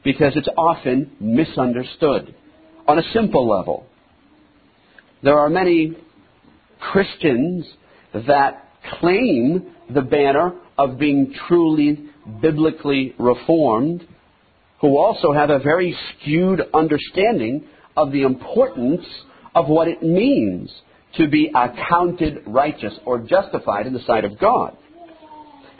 because 0.04 0.34
it's 0.36 0.48
often 0.56 1.10
misunderstood 1.18 2.36
on 2.86 3.00
a 3.00 3.02
simple 3.12 3.48
level. 3.48 3.84
There 5.24 5.36
are 5.40 5.50
many 5.50 5.96
Christians 6.78 7.66
that 8.14 8.68
claim 9.00 9.74
the 9.92 10.02
banner 10.02 10.52
of 10.78 11.00
being 11.00 11.34
truly 11.48 11.98
biblically 12.40 13.16
reformed 13.18 14.06
who 14.80 14.96
also 14.98 15.32
have 15.32 15.50
a 15.50 15.58
very 15.58 15.98
skewed 16.12 16.60
understanding 16.72 17.64
of 17.96 18.12
the 18.12 18.22
importance 18.22 19.04
of 19.52 19.66
what 19.66 19.88
it 19.88 20.00
means 20.00 20.72
to 21.16 21.28
be 21.28 21.50
accounted 21.54 22.42
righteous 22.46 22.94
or 23.04 23.18
justified 23.18 23.86
in 23.86 23.92
the 23.92 24.02
sight 24.06 24.24
of 24.24 24.38
God. 24.38 24.76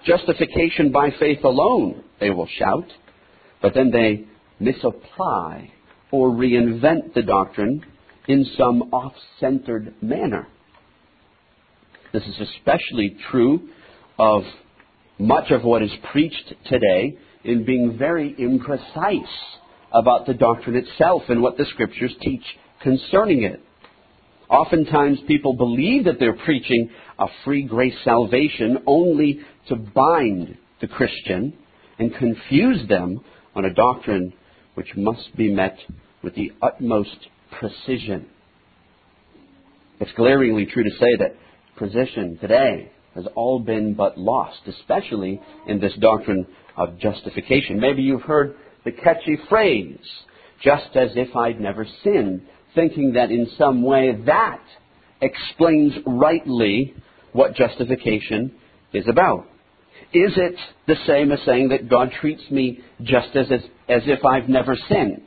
Justification 0.04 0.92
by 0.92 1.10
faith 1.18 1.44
alone, 1.44 2.02
they 2.18 2.30
will 2.30 2.48
shout, 2.58 2.86
but 3.62 3.74
then 3.74 3.90
they 3.90 4.24
misapply 4.58 5.72
or 6.10 6.30
reinvent 6.30 7.14
the 7.14 7.22
doctrine 7.22 7.84
in 8.26 8.46
some 8.56 8.82
off 8.92 9.12
centered 9.38 9.94
manner. 10.02 10.46
This 12.12 12.22
is 12.24 12.40
especially 12.40 13.16
true 13.30 13.68
of 14.18 14.42
much 15.18 15.50
of 15.50 15.62
what 15.64 15.82
is 15.82 15.90
preached 16.10 16.54
today 16.66 17.16
in 17.44 17.64
being 17.64 17.96
very 17.98 18.34
imprecise 18.34 19.22
about 19.92 20.26
the 20.26 20.34
doctrine 20.34 20.76
itself 20.76 21.22
and 21.28 21.42
what 21.42 21.56
the 21.56 21.66
scriptures 21.66 22.14
teach 22.20 22.42
concerning 22.82 23.42
it. 23.42 23.60
Oftentimes 24.50 25.18
people 25.28 25.52
believe 25.54 26.04
that 26.04 26.18
they're 26.18 26.36
preaching 26.44 26.90
a 27.18 27.26
free 27.44 27.62
grace 27.62 27.94
salvation 28.04 28.78
only 28.86 29.40
to 29.68 29.76
bind 29.76 30.56
the 30.80 30.88
Christian 30.88 31.54
and 31.98 32.14
confuse 32.16 32.88
them 32.88 33.20
on 33.54 33.64
a 33.64 33.72
doctrine 33.72 34.32
which 34.74 34.88
must 34.96 35.36
be 35.36 35.52
met 35.52 35.78
with 36.22 36.34
the 36.34 36.52
utmost 36.62 37.28
precision. 37.58 38.26
It's 40.00 40.10
glaringly 40.16 40.66
true 40.66 40.82
to 40.82 40.90
say 40.90 41.16
that 41.18 41.36
position 41.76 42.38
today 42.40 42.90
has 43.14 43.26
all 43.36 43.60
been 43.60 43.94
but 43.94 44.18
lost, 44.18 44.60
especially 44.66 45.40
in 45.66 45.80
this 45.80 45.92
doctrine 46.00 46.46
of 46.76 46.98
justification. 46.98 47.78
Maybe 47.78 48.02
you've 48.02 48.22
heard 48.22 48.56
the 48.84 48.92
catchy 48.92 49.38
phrase, 49.48 49.98
just 50.62 50.96
as 50.96 51.10
if 51.14 51.36
I'd 51.36 51.60
never 51.60 51.86
sinned, 52.02 52.42
thinking 52.74 53.14
that 53.14 53.30
in 53.30 53.48
some 53.58 53.82
way 53.82 54.16
that 54.26 54.60
explains 55.20 55.92
rightly 56.06 56.94
what 57.32 57.54
justification 57.54 58.52
is 58.92 59.04
about. 59.08 59.46
Is 60.12 60.32
it 60.36 60.56
the 60.86 60.96
same 61.06 61.30
as 61.30 61.38
saying 61.44 61.68
that 61.68 61.88
God 61.88 62.10
treats 62.20 62.42
me 62.50 62.80
just 63.02 63.36
as, 63.36 63.46
as, 63.50 63.60
as 63.88 64.02
if 64.06 64.24
I've 64.24 64.48
never 64.48 64.76
sinned? 64.88 65.22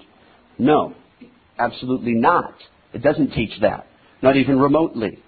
No, 0.57 0.93
absolutely 1.57 2.13
not. 2.13 2.55
It 2.93 3.01
doesn't 3.01 3.31
teach 3.31 3.59
that, 3.62 3.88
not 4.21 4.35
even 4.35 4.59
remotely. 4.59 5.19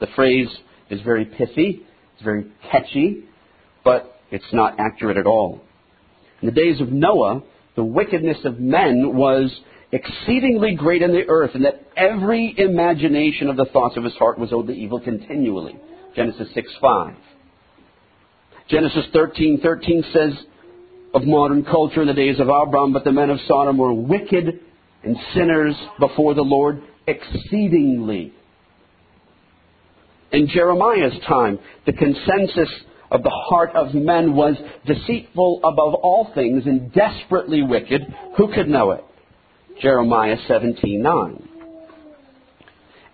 The 0.00 0.08
phrase 0.14 0.48
is 0.90 1.00
very 1.02 1.24
pithy, 1.24 1.86
it's 2.14 2.22
very 2.22 2.44
catchy, 2.70 3.24
but 3.84 4.20
it's 4.30 4.44
not 4.52 4.78
accurate 4.78 5.16
at 5.16 5.26
all. 5.26 5.62
In 6.42 6.46
the 6.46 6.52
days 6.52 6.80
of 6.80 6.90
Noah, 6.90 7.42
the 7.76 7.84
wickedness 7.84 8.38
of 8.44 8.60
men 8.60 9.16
was 9.16 9.50
exceedingly 9.92 10.74
great 10.74 11.02
in 11.02 11.12
the 11.12 11.28
earth, 11.28 11.50
and 11.54 11.64
that 11.64 11.86
every 11.96 12.54
imagination 12.56 13.48
of 13.48 13.56
the 13.56 13.66
thoughts 13.66 13.96
of 13.96 14.04
his 14.04 14.14
heart 14.14 14.38
was 14.38 14.52
owed 14.52 14.66
to 14.68 14.72
evil 14.72 15.00
continually. 15.00 15.78
Genesis 16.16 16.48
6 16.54 16.68
5. 16.80 17.14
Genesis 18.68 19.04
13 19.12 19.60
13 19.62 20.04
says 20.12 20.32
of 21.14 21.24
modern 21.24 21.64
culture 21.64 22.00
in 22.00 22.08
the 22.08 22.14
days 22.14 22.40
of 22.40 22.48
Abram, 22.48 22.92
but 22.92 23.04
the 23.04 23.12
men 23.12 23.28
of 23.28 23.38
Sodom 23.46 23.76
were 23.76 23.92
wicked 23.92 24.60
and 25.02 25.16
sinners 25.34 25.76
before 26.00 26.34
the 26.34 26.42
Lord 26.42 26.82
exceedingly. 27.06 28.32
In 30.32 30.48
Jeremiah's 30.48 31.18
time, 31.28 31.58
the 31.84 31.92
consensus 31.92 32.70
of 33.10 33.22
the 33.22 33.30
heart 33.48 33.72
of 33.74 33.92
men 33.92 34.34
was 34.34 34.54
deceitful 34.86 35.60
above 35.64 35.94
all 35.94 36.32
things 36.34 36.62
and 36.64 36.90
desperately 36.94 37.62
wicked. 37.62 38.02
Who 38.38 38.54
could 38.54 38.68
know 38.68 38.92
it? 38.92 39.04
Jeremiah 39.82 40.36
17:9. 40.48 41.48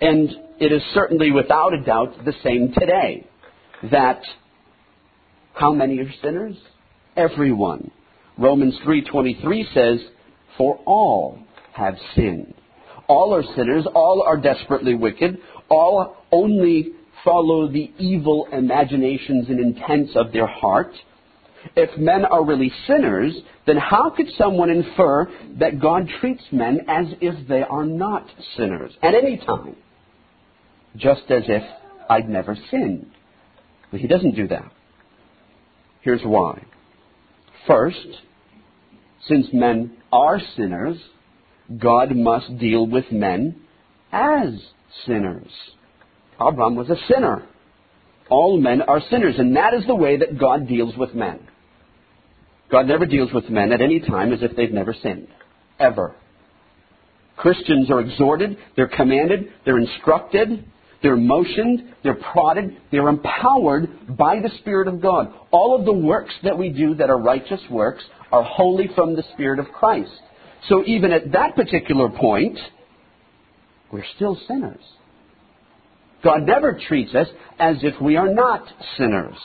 And 0.00 0.30
it 0.60 0.70
is 0.70 0.82
certainly 0.92 1.32
without 1.32 1.72
a 1.72 1.80
doubt 1.82 2.24
the 2.24 2.34
same 2.44 2.72
today 2.72 3.24
that 3.90 4.20
how 5.54 5.72
many 5.72 5.98
are 5.98 6.12
sinners? 6.22 6.56
Everyone. 7.16 7.90
Romans 8.36 8.78
3:23 8.84 9.64
says, 9.72 10.00
"For 10.56 10.78
all 10.84 11.38
have 11.72 11.98
sinned." 12.14 12.54
All 13.08 13.34
are 13.34 13.42
sinners, 13.56 13.86
all 13.86 14.22
are 14.22 14.36
desperately 14.36 14.94
wicked, 14.94 15.38
all 15.70 16.16
only 16.30 16.92
follow 17.24 17.66
the 17.66 17.90
evil 17.98 18.46
imaginations 18.52 19.48
and 19.48 19.58
intents 19.58 20.14
of 20.14 20.32
their 20.32 20.46
heart. 20.46 20.92
If 21.76 21.96
men 21.98 22.24
are 22.24 22.44
really 22.44 22.72
sinners, 22.86 23.34
then 23.66 23.76
how 23.76 24.10
could 24.10 24.28
someone 24.36 24.70
infer 24.70 25.28
that 25.58 25.80
God 25.80 26.08
treats 26.20 26.42
men 26.50 26.80
as 26.88 27.06
if 27.20 27.48
they 27.48 27.62
are 27.62 27.84
not 27.84 28.26
sinners 28.56 28.92
at 29.02 29.14
any 29.14 29.38
time? 29.38 29.76
Just 30.96 31.30
as 31.30 31.44
if 31.46 31.62
I'd 32.08 32.28
never 32.28 32.56
sinned. 32.70 33.10
But 33.90 34.00
he 34.00 34.06
doesn't 34.06 34.34
do 34.34 34.48
that. 34.48 34.70
Here's 36.00 36.22
why. 36.22 36.64
First, 37.66 38.06
since 39.26 39.46
men 39.52 39.96
are 40.12 40.40
sinners, 40.56 40.96
God 41.76 42.16
must 42.16 42.58
deal 42.58 42.86
with 42.86 43.10
men 43.12 43.60
as 44.10 44.54
sinners. 45.06 45.50
Abram 46.40 46.76
was 46.76 46.88
a 46.88 46.96
sinner. 47.12 47.46
All 48.30 48.58
men 48.58 48.82
are 48.82 49.00
sinners, 49.10 49.34
and 49.38 49.56
that 49.56 49.74
is 49.74 49.86
the 49.86 49.94
way 49.94 50.18
that 50.18 50.38
God 50.38 50.68
deals 50.68 50.96
with 50.96 51.14
men. 51.14 51.47
God 52.70 52.86
never 52.86 53.06
deals 53.06 53.32
with 53.32 53.48
men 53.48 53.72
at 53.72 53.80
any 53.80 54.00
time 54.00 54.32
as 54.32 54.40
if 54.42 54.54
they've 54.56 54.72
never 54.72 54.94
sinned. 55.02 55.28
Ever. 55.78 56.14
Christians 57.36 57.90
are 57.90 58.00
exhorted, 58.00 58.58
they're 58.76 58.88
commanded, 58.88 59.52
they're 59.64 59.78
instructed, 59.78 60.64
they're 61.02 61.16
motioned, 61.16 61.94
they're 62.02 62.14
prodded, 62.32 62.76
they're 62.90 63.08
empowered 63.08 64.16
by 64.16 64.40
the 64.40 64.50
Spirit 64.58 64.88
of 64.88 65.00
God. 65.00 65.32
All 65.52 65.78
of 65.78 65.84
the 65.84 65.92
works 65.92 66.34
that 66.42 66.58
we 66.58 66.70
do 66.70 66.96
that 66.96 67.10
are 67.10 67.18
righteous 67.18 67.60
works 67.70 68.02
are 68.32 68.42
wholly 68.42 68.90
from 68.94 69.14
the 69.14 69.22
Spirit 69.34 69.60
of 69.60 69.66
Christ. 69.66 70.10
So 70.68 70.84
even 70.84 71.12
at 71.12 71.32
that 71.32 71.54
particular 71.54 72.08
point, 72.08 72.58
we're 73.92 74.04
still 74.16 74.38
sinners. 74.48 74.82
God 76.24 76.42
never 76.42 76.80
treats 76.88 77.14
us 77.14 77.28
as 77.60 77.76
if 77.82 78.00
we 78.02 78.16
are 78.16 78.32
not 78.32 78.64
sinners. 78.96 79.36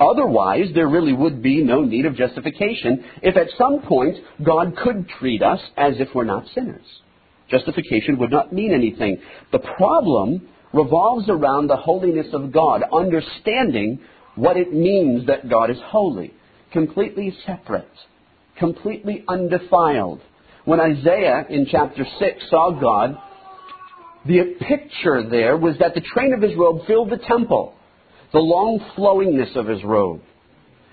Otherwise, 0.00 0.66
there 0.74 0.88
really 0.88 1.12
would 1.12 1.42
be 1.42 1.62
no 1.62 1.82
need 1.82 2.06
of 2.06 2.16
justification 2.16 3.04
if 3.22 3.36
at 3.36 3.48
some 3.58 3.82
point 3.82 4.16
God 4.42 4.76
could 4.82 5.06
treat 5.20 5.42
us 5.42 5.60
as 5.76 5.94
if 5.98 6.08
we're 6.14 6.24
not 6.24 6.46
sinners. 6.54 6.86
Justification 7.50 8.18
would 8.18 8.30
not 8.30 8.52
mean 8.52 8.72
anything. 8.72 9.18
The 9.52 9.58
problem 9.58 10.48
revolves 10.72 11.28
around 11.28 11.66
the 11.66 11.76
holiness 11.76 12.28
of 12.32 12.52
God, 12.52 12.82
understanding 12.92 14.00
what 14.36 14.56
it 14.56 14.72
means 14.72 15.26
that 15.26 15.50
God 15.50 15.70
is 15.70 15.76
holy, 15.84 16.32
completely 16.72 17.36
separate, 17.44 17.90
completely 18.58 19.24
undefiled. 19.28 20.20
When 20.64 20.80
Isaiah 20.80 21.44
in 21.50 21.66
chapter 21.70 22.06
6 22.18 22.44
saw 22.48 22.70
God 22.80 23.16
the 24.26 24.54
picture 24.60 25.28
there 25.28 25.56
was 25.56 25.76
that 25.78 25.94
the 25.94 26.02
train 26.02 26.34
of 26.34 26.42
his 26.42 26.56
robe 26.56 26.86
filled 26.86 27.10
the 27.10 27.16
temple, 27.16 27.74
the 28.32 28.38
long 28.38 28.80
flowingness 28.96 29.56
of 29.56 29.66
his 29.66 29.82
robe. 29.84 30.22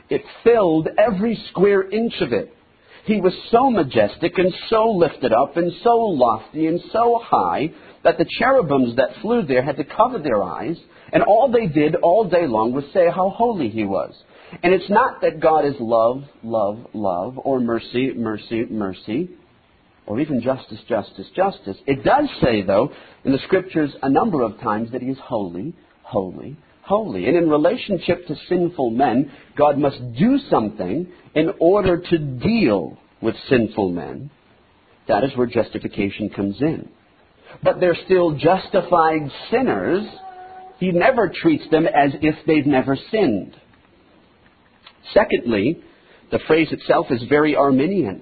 It 0.10 0.24
filled 0.44 0.88
every 0.98 1.42
square 1.50 1.88
inch 1.90 2.14
of 2.22 2.34
it. 2.34 2.54
He 3.06 3.22
was 3.22 3.34
so 3.52 3.70
majestic 3.70 4.38
and 4.38 4.54
so 4.70 4.92
lifted 4.92 5.32
up 5.32 5.56
and 5.58 5.72
so 5.84 5.98
lofty 5.98 6.68
and 6.68 6.82
so 6.92 7.22
high 7.24 7.72
that 8.04 8.18
the 8.18 8.26
cherubims 8.40 8.96
that 8.98 9.22
flew 9.22 9.44
there 9.44 9.64
had 9.64 9.78
to 9.78 9.84
cover 9.84 10.20
their 10.20 10.44
eyes, 10.44 10.78
and 11.12 11.24
all 11.24 11.52
they 11.52 11.68
did 11.68 11.96
all 11.96 12.30
day 12.30 12.48
long 12.48 12.74
was 12.74 12.84
say 12.94 13.08
how 13.10 13.30
holy 13.30 13.70
he 13.70 13.86
was. 13.86 14.14
And 14.64 14.74
it's 14.74 14.90
not 14.90 15.22
that 15.22 15.40
God 15.40 15.66
is 15.66 15.76
love, 15.80 16.24
love, 16.44 16.88
love, 16.94 17.38
or 17.44 17.60
mercy, 17.60 18.14
mercy, 18.14 18.66
mercy 18.70 19.30
or 20.08 20.20
even 20.22 20.42
justice, 20.42 20.80
justice, 20.88 21.28
justice. 21.36 21.78
It 21.86 22.04
does 22.04 22.30
say, 22.42 22.64
though, 22.64 22.92
in 23.26 23.34
the 23.34 23.40
scriptures 23.40 23.92
a 24.02 24.10
number 24.10 24.42
of 24.42 24.60
times 24.62 24.92
that 24.94 25.02
he 25.02 25.10
is 25.10 25.18
holy, 25.22 25.74
holy, 26.02 26.58
holy. 26.88 27.28
And 27.28 27.38
in 27.38 27.50
relationship 27.50 28.28
to 28.28 28.36
sinful 28.50 28.92
men, 28.92 29.32
God 29.58 29.78
must 29.78 29.98
do 30.18 30.40
something 30.50 31.12
in 31.36 31.54
order 31.60 32.02
to 32.02 32.18
deal 32.18 32.98
with 33.22 33.36
sinful 33.50 33.90
men. 33.92 34.32
That 35.08 35.24
is 35.24 35.32
where 35.36 35.48
justification 35.48 36.30
comes 36.30 36.62
in. 36.62 36.90
But 37.64 37.80
they're 37.80 37.98
still 38.06 38.38
justified 38.38 39.30
sinners. 39.52 40.06
He 40.80 40.92
never 40.92 41.30
treats 41.30 41.70
them 41.72 41.88
as 41.88 42.12
if 42.22 42.36
they've 42.46 42.66
never 42.66 42.98
sinned. 43.12 43.56
Secondly, 45.14 45.82
the 46.32 46.40
phrase 46.48 46.68
itself 46.72 47.08
is 47.10 47.24
very 47.30 47.56
Arminian 47.56 48.22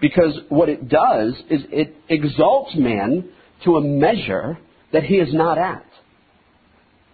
because 0.00 0.38
what 0.48 0.68
it 0.68 0.88
does 0.88 1.34
is 1.50 1.62
it 1.70 1.94
exalts 2.08 2.74
man 2.74 3.28
to 3.64 3.76
a 3.76 3.80
measure 3.80 4.58
that 4.92 5.04
he 5.04 5.16
is 5.16 5.32
not 5.32 5.58
at, 5.58 5.84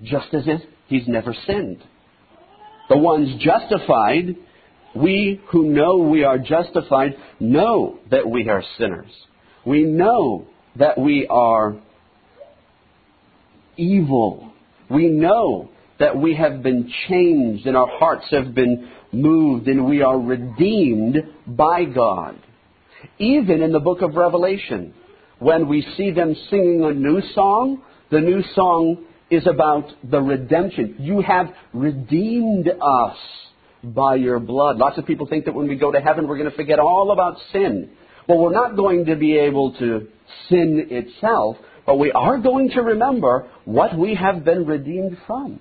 just 0.02 0.32
as 0.32 0.44
if 0.46 0.60
he's 0.90 1.08
never 1.08 1.34
sinned. 1.46 1.82
The 2.90 2.98
ones 2.98 3.40
justified, 3.40 4.36
we 4.94 5.40
who 5.50 5.70
know 5.70 5.96
we 5.98 6.24
are 6.24 6.38
justified, 6.38 7.14
know 7.38 8.00
that 8.10 8.28
we 8.28 8.48
are 8.50 8.62
sinners. 8.76 9.10
We 9.64 9.84
know 9.84 10.46
that 10.76 10.98
we 10.98 11.26
are 11.30 11.80
evil. 13.76 14.52
We 14.90 15.08
know 15.08 15.70
that 16.00 16.16
we 16.16 16.34
have 16.34 16.62
been 16.62 16.92
changed 17.08 17.66
and 17.66 17.76
our 17.76 17.88
hearts 17.98 18.26
have 18.32 18.54
been 18.54 18.90
moved 19.12 19.68
and 19.68 19.86
we 19.86 20.02
are 20.02 20.18
redeemed 20.18 21.16
by 21.46 21.84
God. 21.84 22.38
Even 23.18 23.62
in 23.62 23.72
the 23.72 23.80
book 23.80 24.02
of 24.02 24.14
Revelation, 24.14 24.94
when 25.38 25.68
we 25.68 25.86
see 25.96 26.10
them 26.10 26.34
singing 26.50 26.84
a 26.84 26.92
new 26.92 27.22
song, 27.34 27.82
the 28.10 28.20
new 28.20 28.42
song 28.54 29.06
is 29.30 29.46
about 29.46 29.90
the 30.02 30.20
redemption. 30.20 30.96
You 30.98 31.20
have 31.20 31.46
redeemed 31.72 32.68
us 32.68 33.16
by 33.82 34.16
your 34.16 34.38
blood. 34.38 34.76
Lots 34.76 34.98
of 34.98 35.06
people 35.06 35.26
think 35.26 35.44
that 35.44 35.54
when 35.54 35.68
we 35.68 35.76
go 35.76 35.92
to 35.92 36.00
heaven, 36.00 36.28
we're 36.28 36.36
going 36.36 36.50
to 36.50 36.56
forget 36.56 36.78
all 36.78 37.12
about 37.12 37.36
sin. 37.52 37.90
Well, 38.28 38.38
we're 38.38 38.52
not 38.52 38.76
going 38.76 39.06
to 39.06 39.16
be 39.16 39.36
able 39.36 39.72
to 39.74 40.08
sin 40.48 40.88
itself, 40.90 41.56
but 41.86 41.98
we 41.98 42.12
are 42.12 42.38
going 42.38 42.70
to 42.70 42.82
remember 42.82 43.48
what 43.64 43.96
we 43.96 44.14
have 44.14 44.44
been 44.44 44.66
redeemed 44.66 45.16
from. 45.26 45.60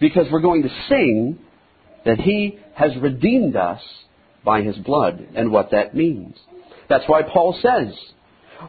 Because 0.00 0.26
we're 0.30 0.40
going 0.40 0.62
to 0.62 0.70
sing 0.88 1.38
that 2.04 2.18
He 2.18 2.58
has 2.74 2.92
redeemed 3.00 3.56
us 3.56 3.80
by 4.44 4.62
His 4.62 4.76
blood 4.76 5.26
and 5.34 5.50
what 5.50 5.72
that 5.72 5.94
means. 5.94 6.36
That's 6.88 7.04
why 7.06 7.22
Paul 7.22 7.58
says, 7.60 7.94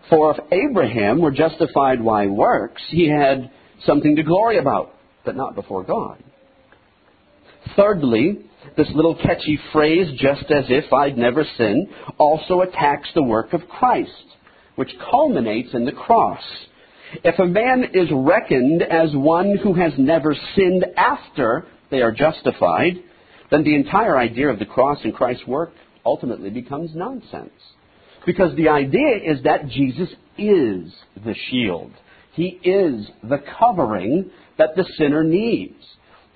For 0.10 0.36
if 0.36 0.44
Abraham 0.52 1.22
were 1.22 1.32
justified 1.32 2.04
by 2.04 2.28
works, 2.28 2.82
he 2.90 3.08
had 3.08 3.52
something 3.86 4.16
to 4.16 4.24
glory 4.24 4.58
about, 4.58 4.94
but 5.26 5.36
not 5.36 5.56
before 5.56 5.84
God. 5.84 6.24
Thirdly, 7.76 8.40
this 8.78 8.88
little 8.94 9.16
catchy 9.16 9.60
phrase, 9.72 10.08
just 10.20 10.50
as 10.52 10.66
if 10.70 10.92
I'd 10.94 11.18
never 11.18 11.46
sinned, 11.58 11.88
also 12.18 12.62
attacks 12.62 13.10
the 13.14 13.24
work 13.24 13.54
of 13.54 13.68
Christ, 13.70 14.12
which 14.76 14.92
culminates 15.12 15.74
in 15.74 15.86
the 15.86 15.92
cross. 15.92 16.44
If 17.24 17.40
a 17.40 17.46
man 17.46 17.86
is 17.94 18.08
reckoned 18.12 18.84
as 18.84 19.10
one 19.14 19.58
who 19.58 19.74
has 19.74 19.94
never 19.98 20.36
sinned 20.56 20.86
after 20.96 21.66
they 21.90 22.02
are 22.02 22.12
justified, 22.12 22.94
then 23.50 23.64
the 23.64 23.76
entire 23.76 24.18
idea 24.18 24.50
of 24.50 24.60
the 24.60 24.66
cross 24.66 25.00
and 25.04 25.14
Christ's 25.14 25.48
work 25.48 25.72
ultimately 26.06 26.50
becomes 26.50 26.92
nonsense. 26.94 27.52
Because 28.26 28.56
the 28.56 28.70
idea 28.70 29.18
is 29.26 29.44
that 29.44 29.70
Jesus 29.70 30.10
is 30.38 30.94
the 31.16 31.36
shield. 31.50 31.92
He 32.40 32.58
is 32.64 33.06
the 33.22 33.44
covering 33.60 34.32
that 34.58 34.70
the 34.78 34.86
sinner 34.98 35.26
needs. 35.26 35.84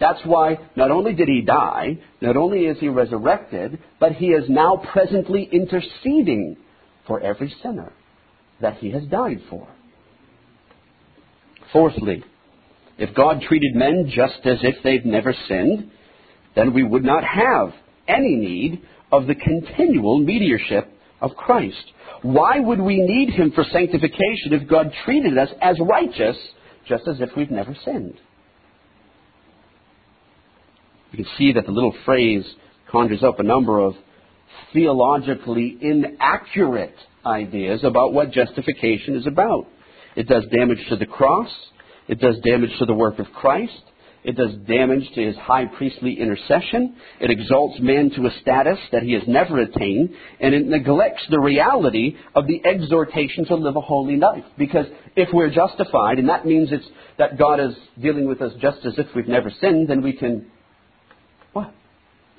That's 0.01 0.19
why 0.25 0.60
not 0.75 0.91
only 0.91 1.13
did 1.13 1.29
he 1.29 1.39
die, 1.39 1.98
not 2.19 2.36
only 2.36 2.65
is 2.65 2.77
he 2.81 2.89
resurrected, 2.89 3.79
but 4.01 4.12
he 4.12 4.25
is 4.25 4.50
now 4.50 4.83
presently 4.91 5.48
interceding 5.50 6.58
for 7.08 7.21
every 7.21 7.56
sinner 7.63 7.93
that 8.60 8.80
he 8.80 8.91
has 8.91 9.04
died 9.06 9.43
for. 9.49 9.65
Fourthly, 11.71 12.21
if 12.97 13.15
God 13.15 13.41
treated 13.47 13.73
men 13.73 14.12
just 14.13 14.45
as 14.45 14.58
if 14.62 14.84
they've 14.84 15.06
never 15.06 15.34
sinned, 15.47 15.89
then 16.54 16.73
we 16.73 16.84
would 16.84 17.06
not 17.06 17.23
have 17.23 17.73
any 18.10 18.36
need 18.36 18.82
of 19.10 19.25
the 19.28 19.36
continual 19.36 20.19
mediatorship 20.19 20.92
of 21.23 21.36
Christ. 21.36 21.83
Why 22.21 22.59
would 22.59 22.79
we 22.79 22.99
need 22.99 23.33
him 23.33 23.51
for 23.55 23.63
sanctification 23.71 24.51
if 24.51 24.69
God 24.69 24.91
treated 25.05 25.38
us 25.38 25.49
as 25.62 25.77
righteous 25.79 26.38
just 26.88 27.07
as 27.07 27.15
if 27.19 27.29
we've 27.36 27.49
never 27.49 27.75
sinned? 27.83 28.19
You 31.12 31.23
can 31.23 31.33
see 31.38 31.53
that 31.53 31.65
the 31.65 31.71
little 31.71 31.95
phrase 32.05 32.43
conjures 32.91 33.23
up 33.23 33.39
a 33.39 33.43
number 33.43 33.79
of 33.79 33.95
theologically 34.73 35.77
inaccurate 35.81 36.95
ideas 37.25 37.81
about 37.83 38.13
what 38.13 38.31
justification 38.31 39.15
is 39.15 39.25
about. 39.25 39.67
It 40.15 40.27
does 40.27 40.43
damage 40.51 40.79
to 40.89 40.95
the 40.95 41.05
cross. 41.05 41.49
It 42.07 42.19
does 42.19 42.36
damage 42.43 42.71
to 42.79 42.86
the 42.86 42.93
work 42.93 43.19
of 43.19 43.27
Christ. 43.33 43.81
It 44.23 44.38
does 44.38 44.53
damage 44.67 45.09
to 45.15 45.25
his 45.25 45.36
high 45.36 45.65
priestly 45.65 46.19
intercession. 46.19 46.95
It 47.19 47.29
exalts 47.29 47.79
man 47.81 48.09
to 48.12 48.25
a 48.25 48.31
status 48.41 48.79
that 48.93 49.03
he 49.03 49.13
has 49.13 49.23
never 49.27 49.59
attained. 49.59 50.12
And 50.39 50.53
it 50.53 50.65
neglects 50.65 51.23
the 51.29 51.39
reality 51.39 52.15
of 52.33 52.47
the 52.47 52.62
exhortation 52.65 53.45
to 53.45 53.55
live 53.55 53.75
a 53.75 53.81
holy 53.81 54.15
life. 54.15 54.45
Because 54.57 54.86
if 55.17 55.29
we're 55.33 55.49
justified, 55.49 56.19
and 56.19 56.29
that 56.29 56.45
means 56.45 56.69
it's 56.71 56.88
that 57.17 57.38
God 57.38 57.59
is 57.59 57.75
dealing 58.01 58.27
with 58.27 58.41
us 58.41 58.53
just 58.62 58.86
as 58.86 58.93
if 58.97 59.07
we've 59.13 59.27
never 59.27 59.51
sinned, 59.59 59.89
then 59.89 60.01
we 60.01 60.13
can, 60.13 60.49
what? 61.51 61.73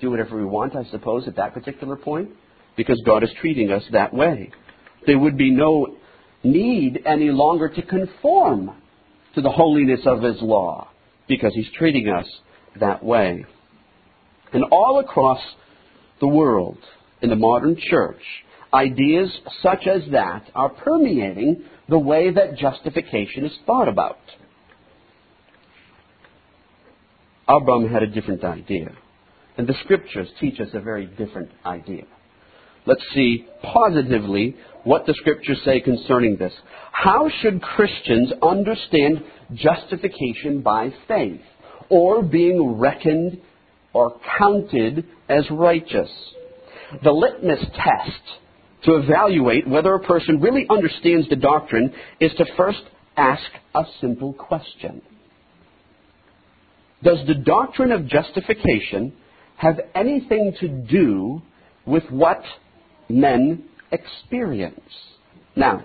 Do 0.01 0.11
whatever 0.11 0.39
we 0.39 0.45
want, 0.47 0.75
I 0.75 0.85
suppose, 0.91 1.29
at 1.29 1.37
that 1.37 1.53
particular 1.53 1.97
point? 1.97 2.31
Because 2.77 3.01
God 3.05 3.23
is 3.23 3.31
treating 3.41 3.71
us 3.71 3.83
that 3.93 4.15
way. 4.15 4.51
There 5.07 5.19
would 5.19 5.37
be 5.37 5.51
no 5.51 5.99
need 6.43 7.03
any 7.05 7.31
longer 7.31 7.69
to 7.69 7.83
conform 7.83 8.73
to 9.35 9.43
the 9.43 9.51
holiness 9.51 10.01
of 10.07 10.23
his 10.23 10.41
law 10.41 10.89
because 11.29 11.53
he's 11.55 11.71
treating 11.77 12.09
us 12.09 12.27
that 12.81 13.03
way. 13.03 13.45
And 14.53 14.65
all 14.71 15.01
across 15.01 15.41
the 16.21 16.29
world, 16.29 16.79
in 17.23 17.31
the 17.31 17.37
modern 17.37 17.77
church, 17.91 18.21
ideas 18.73 19.31
such 19.63 19.87
as 19.87 20.03
that 20.13 20.51
are 20.55 20.69
permeating 20.69 21.65
the 21.89 21.99
way 21.99 22.31
that 22.31 22.57
justification 22.57 23.45
is 23.45 23.53
thought 23.67 23.89
about. 23.89 24.19
Abraham 27.49 27.89
had 27.93 28.03
a 28.03 28.07
different 28.07 28.45
idea. 28.45 28.93
And 29.57 29.67
the 29.67 29.75
scriptures 29.85 30.29
teach 30.41 30.61
us 30.61 30.69
a 30.73 30.81
very 30.81 31.07
different 31.07 31.51
idea. 31.65 32.05
Let's 32.87 33.03
see 33.15 33.47
positively 33.63 34.57
what 34.85 35.07
the 35.07 35.15
scriptures 35.15 35.61
say 35.65 35.81
concerning 35.81 36.37
this. 36.37 36.53
How 36.93 37.31
should 37.41 37.63
Christians 37.63 38.33
understand 38.43 39.23
justification 39.55 40.61
by 40.61 40.93
faith 41.09 41.41
or 41.89 42.23
being 42.23 42.79
reckoned 42.79 43.41
or 43.93 44.17
counted 44.39 45.07
as 45.29 45.45
righteous? 45.51 46.11
The 47.03 47.11
litmus 47.11 47.65
test 47.75 48.23
to 48.85 48.97
evaluate 48.97 49.67
whether 49.67 49.95
a 49.95 50.01
person 50.01 50.41
really 50.41 50.67
understands 50.69 51.29
the 51.29 51.37
doctrine 51.37 51.93
is 52.21 52.33
to 52.37 52.45
first 52.57 52.83
ask 53.17 53.43
a 53.75 53.85
simple 54.01 54.35
question. 54.35 55.01
Does 57.03 57.19
the 57.27 57.35
doctrine 57.35 57.93
of 57.93 58.07
justification 58.07 59.15
have 59.57 59.81
anything 59.95 60.55
to 60.61 60.69
do 60.69 61.43
with 61.87 62.05
what 62.11 62.43
men 63.09 63.65
experience. 63.91 64.81
Now, 65.57 65.85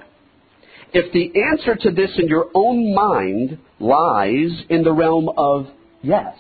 if 0.92 1.14
the 1.14 1.32
answer 1.52 1.76
to 1.76 1.92
this 1.92 2.12
in 2.18 2.28
your 2.28 2.48
own 2.56 2.94
mind 2.96 3.60
lies 3.80 4.64
in 4.70 4.84
the 4.84 4.92
realm 4.92 5.30
of 5.38 5.68
yes, 6.02 6.36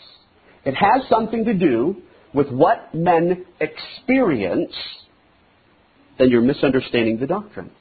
it 0.65 0.73
has 0.73 1.07
something 1.09 1.45
to 1.45 1.53
do 1.53 1.97
with 2.33 2.49
what 2.49 2.93
men 2.93 3.45
experience, 3.59 4.73
then 6.17 6.29
you're 6.29 6.41
misunderstanding 6.41 7.19
the 7.19 7.27
doctrine. 7.27 7.71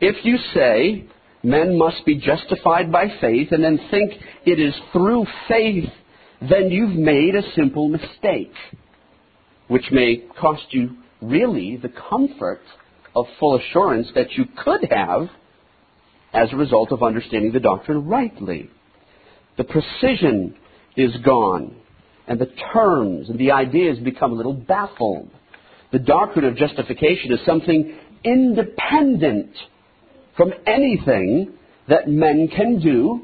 If 0.00 0.24
you 0.24 0.36
say 0.54 1.06
men 1.42 1.78
must 1.78 2.04
be 2.04 2.16
justified 2.16 2.92
by 2.92 3.06
faith 3.20 3.48
and 3.50 3.64
then 3.64 3.78
think 3.90 4.12
it 4.46 4.60
is 4.60 4.74
through 4.92 5.26
faith, 5.48 5.88
then 6.40 6.70
you've 6.70 6.96
made 6.96 7.34
a 7.34 7.52
simple 7.54 7.88
mistake, 7.88 8.52
which 9.68 9.84
may 9.90 10.24
cost 10.38 10.64
you 10.70 10.96
really 11.20 11.76
the 11.76 11.92
comfort 12.08 12.62
of 13.14 13.26
full 13.38 13.58
assurance 13.58 14.08
that 14.14 14.32
you 14.32 14.44
could 14.64 14.86
have 14.90 15.28
as 16.32 16.52
a 16.52 16.56
result 16.56 16.92
of 16.92 17.02
understanding 17.02 17.52
the 17.52 17.60
doctrine 17.60 18.06
rightly. 18.06 18.70
The 19.56 19.64
precision 19.64 20.54
is 20.96 21.10
gone, 21.24 21.74
and 22.26 22.40
the 22.40 22.50
terms 22.72 23.28
and 23.28 23.38
the 23.38 23.50
ideas 23.50 23.98
become 23.98 24.32
a 24.32 24.36
little 24.36 24.54
baffled. 24.54 25.30
The 25.92 25.98
doctrine 25.98 26.44
of 26.44 26.56
justification 26.56 27.32
is 27.32 27.40
something 27.44 27.98
independent 28.24 29.50
from 30.36 30.52
anything 30.66 31.52
that 31.88 32.08
men 32.08 32.48
can 32.48 32.80
do, 32.80 33.22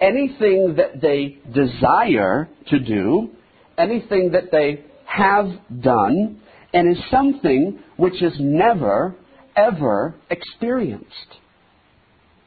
anything 0.00 0.76
that 0.76 1.00
they 1.00 1.38
desire 1.54 2.48
to 2.68 2.78
do, 2.78 3.30
anything 3.78 4.32
that 4.32 4.50
they 4.50 4.84
have 5.06 5.46
done, 5.80 6.40
and 6.72 6.96
is 6.96 7.02
something 7.10 7.80
which 7.96 8.22
is 8.22 8.34
never, 8.38 9.14
ever 9.56 10.14
experienced. 10.30 11.06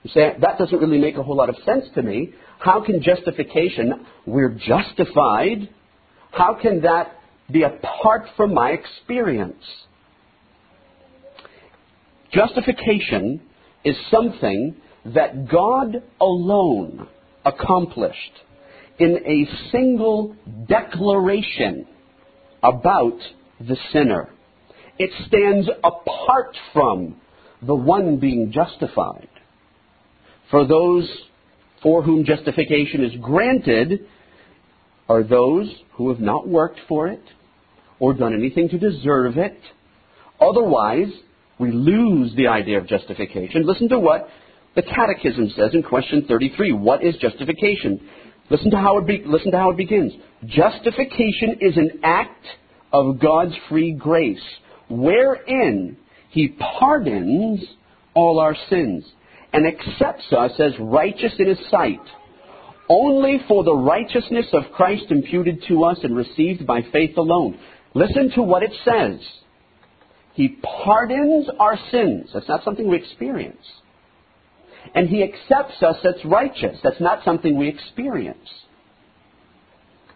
You 0.03 0.11
say, 0.13 0.35
that 0.41 0.57
doesn't 0.57 0.77
really 0.77 0.99
make 0.99 1.15
a 1.15 1.23
whole 1.23 1.35
lot 1.35 1.49
of 1.49 1.55
sense 1.65 1.85
to 1.95 2.01
me. 2.01 2.33
How 2.59 2.83
can 2.83 3.01
justification, 3.01 4.05
we're 4.25 4.49
justified, 4.49 5.69
how 6.31 6.57
can 6.61 6.81
that 6.81 7.15
be 7.51 7.63
apart 7.63 8.23
from 8.35 8.53
my 8.53 8.71
experience? 8.71 9.63
Justification 12.31 13.41
is 13.85 13.95
something 14.09 14.75
that 15.05 15.49
God 15.49 16.01
alone 16.19 17.07
accomplished 17.45 18.17
in 18.99 19.17
a 19.25 19.71
single 19.71 20.35
declaration 20.67 21.85
about 22.63 23.19
the 23.67 23.77
sinner. 23.91 24.29
It 24.99 25.11
stands 25.27 25.67
apart 25.83 26.55
from 26.73 27.15
the 27.61 27.75
one 27.75 28.19
being 28.19 28.51
justified. 28.51 29.29
For 30.51 30.67
those 30.67 31.09
for 31.81 32.01
whom 32.01 32.25
justification 32.25 33.03
is 33.03 33.11
granted 33.21 34.05
are 35.09 35.23
those 35.23 35.69
who 35.93 36.09
have 36.09 36.19
not 36.19 36.47
worked 36.47 36.79
for 36.87 37.07
it 37.07 37.23
or 37.99 38.13
done 38.13 38.33
anything 38.33 38.69
to 38.69 38.77
deserve 38.77 39.37
it. 39.37 39.59
Otherwise, 40.39 41.11
we 41.59 41.71
lose 41.71 42.33
the 42.35 42.47
idea 42.47 42.77
of 42.77 42.87
justification. 42.87 43.65
Listen 43.65 43.89
to 43.89 43.99
what 43.99 44.27
the 44.75 44.81
Catechism 44.81 45.51
says 45.55 45.71
in 45.73 45.83
question 45.83 46.25
33. 46.27 46.73
What 46.73 47.03
is 47.03 47.15
justification? 47.17 48.09
Listen 48.49 48.71
to 48.71 48.77
how 48.77 48.97
it, 48.97 49.07
be, 49.07 49.23
listen 49.25 49.51
to 49.51 49.57
how 49.57 49.71
it 49.71 49.77
begins. 49.77 50.13
Justification 50.45 51.57
is 51.61 51.77
an 51.77 51.99
act 52.03 52.45
of 52.93 53.19
God's 53.19 53.55
free 53.67 53.91
grace, 53.91 54.39
wherein 54.87 55.97
He 56.29 56.55
pardons 56.79 57.61
all 58.13 58.39
our 58.39 58.55
sins 58.69 59.03
and 59.51 59.65
accepts 59.67 60.31
us 60.31 60.51
as 60.59 60.71
righteous 60.79 61.33
in 61.39 61.47
His 61.47 61.59
sight, 61.69 62.01
only 62.87 63.39
for 63.47 63.63
the 63.63 63.75
righteousness 63.75 64.45
of 64.53 64.71
Christ 64.73 65.05
imputed 65.09 65.63
to 65.67 65.83
us 65.83 65.97
and 66.03 66.15
received 66.15 66.67
by 66.67 66.81
faith 66.91 67.17
alone. 67.17 67.57
Listen 67.95 68.31
to 68.35 68.41
what 68.41 68.63
it 68.63 68.71
says. 68.85 69.19
He 70.33 70.57
pardons 70.63 71.47
our 71.59 71.77
sins. 71.91 72.29
That's 72.33 72.47
not 72.47 72.63
something 72.63 72.87
we 72.87 72.97
experience. 72.97 73.65
And 74.95 75.07
He 75.07 75.23
accepts 75.23 75.81
us 75.81 75.97
as 76.03 76.25
righteous. 76.25 76.77
That's 76.83 76.99
not 76.99 77.23
something 77.23 77.57
we 77.57 77.69
experience. 77.69 78.49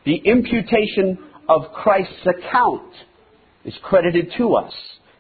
The 0.06 0.16
imputation 0.16 1.20
of 1.48 1.72
Christ's 1.74 2.26
account 2.26 2.92
is 3.66 3.74
credited 3.84 4.34
to 4.38 4.56
us. 4.56 4.74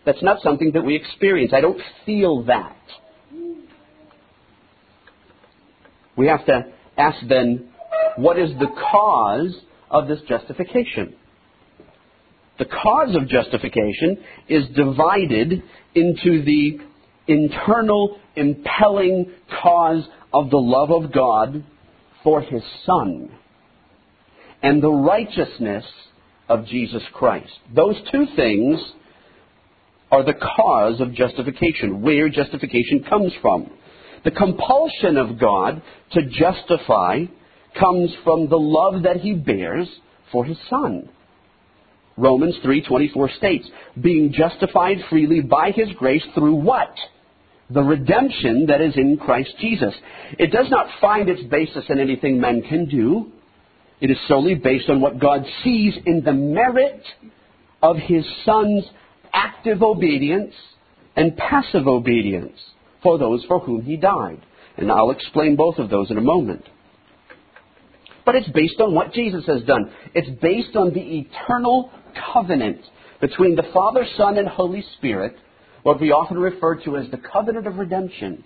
That's 0.05 0.21
not 0.23 0.41
something 0.41 0.71
that 0.73 0.83
we 0.83 0.95
experience. 0.95 1.51
I 1.53 1.61
don't 1.61 1.81
feel 2.05 2.43
that. 2.45 2.75
We 6.15 6.27
have 6.27 6.45
to 6.45 6.65
ask 6.97 7.17
then, 7.27 7.69
what 8.15 8.39
is 8.39 8.49
the 8.59 8.67
cause 8.67 9.55
of 9.91 10.07
this 10.07 10.19
justification? 10.27 11.15
The 12.57 12.65
cause 12.65 13.15
of 13.15 13.27
justification 13.27 14.17
is 14.49 14.63
divided 14.75 15.61
into 15.93 16.43
the 16.43 16.79
internal 17.27 18.19
impelling 18.35 19.31
cause 19.61 20.07
of 20.33 20.49
the 20.49 20.57
love 20.57 20.89
of 20.89 21.13
God 21.13 21.63
for 22.23 22.41
His 22.41 22.63
Son 22.85 23.29
and 24.63 24.81
the 24.81 24.89
righteousness 24.89 25.85
of 26.49 26.65
Jesus 26.65 27.03
Christ. 27.13 27.51
Those 27.75 27.95
two 28.11 28.25
things 28.35 28.79
are 30.11 30.23
the 30.23 30.33
cause 30.33 31.01
of 31.01 31.13
justification, 31.13 32.01
where 32.01 32.29
justification 32.29 33.03
comes 33.09 33.33
from. 33.41 33.69
The 34.23 34.31
compulsion 34.31 35.17
of 35.17 35.39
God 35.39 35.81
to 36.13 36.21
justify 36.23 37.25
comes 37.79 38.11
from 38.23 38.49
the 38.49 38.57
love 38.57 39.03
that 39.03 39.17
he 39.17 39.33
bears 39.33 39.87
for 40.31 40.45
his 40.45 40.57
son. 40.69 41.09
Romans 42.17 42.57
3:24 42.63 43.29
states, 43.37 43.69
being 44.01 44.31
justified 44.31 44.97
freely 45.09 45.41
by 45.41 45.71
his 45.71 45.89
grace 45.91 46.25
through 46.33 46.55
what? 46.55 46.93
The 47.69 47.83
redemption 47.83 48.65
that 48.67 48.81
is 48.81 48.95
in 48.95 49.17
Christ 49.17 49.53
Jesus. 49.59 49.93
It 50.39 50.51
does 50.51 50.69
not 50.69 50.87
find 50.99 51.29
its 51.29 51.43
basis 51.43 51.85
in 51.89 51.99
anything 51.99 52.39
men 52.39 52.63
can 52.63 52.85
do. 52.85 53.31
It 53.99 54.11
is 54.11 54.17
solely 54.27 54.55
based 54.55 54.89
on 54.89 55.01
what 55.01 55.19
God 55.19 55.45
sees 55.63 55.93
in 56.05 56.23
the 56.23 56.33
merit 56.33 57.01
of 57.81 57.97
his 57.97 58.25
son's 58.45 58.83
active 59.33 59.81
obedience 59.81 60.53
and 61.15 61.35
passive 61.35 61.87
obedience 61.87 62.57
for 63.01 63.17
those 63.17 63.43
for 63.45 63.59
whom 63.59 63.83
he 63.83 63.97
died. 63.97 64.39
And 64.77 64.91
I'll 64.91 65.11
explain 65.11 65.55
both 65.55 65.79
of 65.79 65.89
those 65.89 66.11
in 66.11 66.17
a 66.17 66.21
moment. 66.21 66.63
But 68.25 68.35
it's 68.35 68.49
based 68.49 68.79
on 68.79 68.93
what 68.93 69.13
Jesus 69.13 69.45
has 69.47 69.63
done. 69.63 69.91
It's 70.13 70.29
based 70.41 70.75
on 70.75 70.93
the 70.93 70.99
eternal 70.99 71.91
covenant 72.33 72.81
between 73.19 73.55
the 73.55 73.63
Father, 73.73 74.05
Son, 74.17 74.37
and 74.37 74.47
Holy 74.47 74.83
Spirit, 74.97 75.35
what 75.83 75.99
we 75.99 76.11
often 76.11 76.37
refer 76.37 76.75
to 76.83 76.97
as 76.97 77.09
the 77.09 77.17
covenant 77.17 77.65
of 77.65 77.77
redemption. 77.77 78.43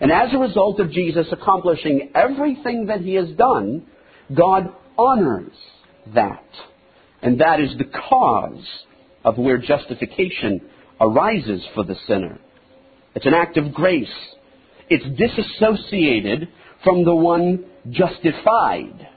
And 0.00 0.12
as 0.12 0.32
a 0.32 0.38
result 0.38 0.80
of 0.80 0.92
Jesus 0.92 1.26
accomplishing 1.32 2.12
everything 2.14 2.86
that 2.86 3.00
he 3.00 3.14
has 3.14 3.28
done, 3.36 3.86
God 4.34 4.74
honors 4.96 5.52
that. 6.14 6.44
And 7.22 7.40
that 7.40 7.60
is 7.60 7.76
the 7.78 7.84
cause 8.08 8.66
of 9.24 9.38
where 9.38 9.58
justification 9.58 10.60
arises 11.00 11.62
for 11.74 11.84
the 11.84 11.96
sinner. 12.06 12.38
It's 13.14 13.26
an 13.26 13.34
act 13.34 13.56
of 13.56 13.72
grace. 13.72 14.06
It's 14.88 15.04
disassociated 15.18 16.48
from 16.84 17.04
the 17.04 17.14
one 17.14 17.64
justified, 17.90 19.08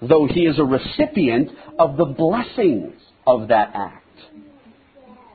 though 0.00 0.26
he 0.26 0.42
is 0.42 0.58
a 0.58 0.64
recipient 0.64 1.50
of 1.78 1.96
the 1.96 2.04
blessings 2.04 2.94
of 3.26 3.48
that 3.48 3.72
act. 3.74 4.06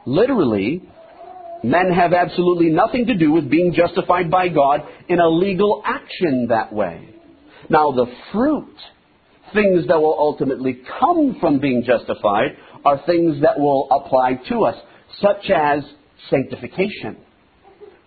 Literally, 0.05 0.87
men 1.63 1.91
have 1.91 2.13
absolutely 2.13 2.69
nothing 2.69 3.07
to 3.07 3.15
do 3.15 3.31
with 3.31 3.49
being 3.49 3.73
justified 3.73 4.29
by 4.29 4.49
God 4.49 4.81
in 5.09 5.19
a 5.19 5.27
legal 5.27 5.81
action 5.85 6.47
that 6.49 6.71
way. 6.71 7.14
Now, 7.69 7.91
the 7.91 8.05
fruit, 8.31 8.75
things 9.53 9.87
that 9.87 9.99
will 9.99 10.15
ultimately 10.17 10.81
come 10.99 11.37
from 11.39 11.59
being 11.59 11.83
justified, 11.85 12.57
are 12.83 13.01
things 13.05 13.41
that 13.41 13.59
will 13.59 13.87
apply 13.89 14.39
to 14.49 14.65
us, 14.65 14.75
such 15.21 15.49
as 15.49 15.83
sanctification. 16.29 17.17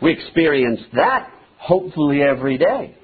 We 0.00 0.12
experience 0.12 0.80
that 0.94 1.30
hopefully 1.58 2.22
every 2.22 2.58
day. 2.58 2.96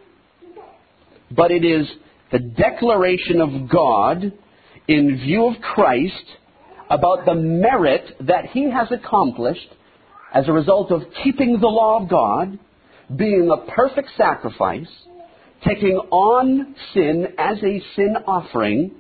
But 1.31 1.51
it 1.51 1.65
is 1.65 1.89
the 2.31 2.39
declaration 2.39 3.41
of 3.41 3.69
God 3.69 4.33
in 4.87 5.17
view 5.19 5.47
of 5.47 5.61
Christ 5.61 6.25
about 6.91 7.25
the 7.25 7.35
merit 7.35 8.17
that 8.21 8.47
he 8.53 8.71
has 8.71 8.89
accomplished 8.93 9.69
as 10.33 10.47
a 10.49 10.53
result 10.53 10.91
of 10.93 11.03
keeping 11.23 11.59
the 11.61 11.67
law 11.67 12.03
of 12.03 12.09
God, 12.09 12.59
being 13.17 13.51
a 13.51 13.71
perfect 13.71 14.09
sacrifice, 14.17 14.89
taking 15.67 15.97
on 16.11 16.75
sin 16.93 17.27
as 17.39 17.59
a 17.59 17.83
sin 17.97 18.17
offering, 18.27 18.93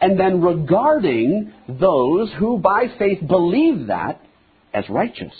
and 0.00 0.18
then 0.18 0.40
regarding 0.40 1.52
those 1.68 2.30
who 2.38 2.58
by 2.58 2.86
faith 2.98 3.18
believe 3.26 3.88
that 3.88 4.20
as 4.72 4.88
righteous. 4.88 5.34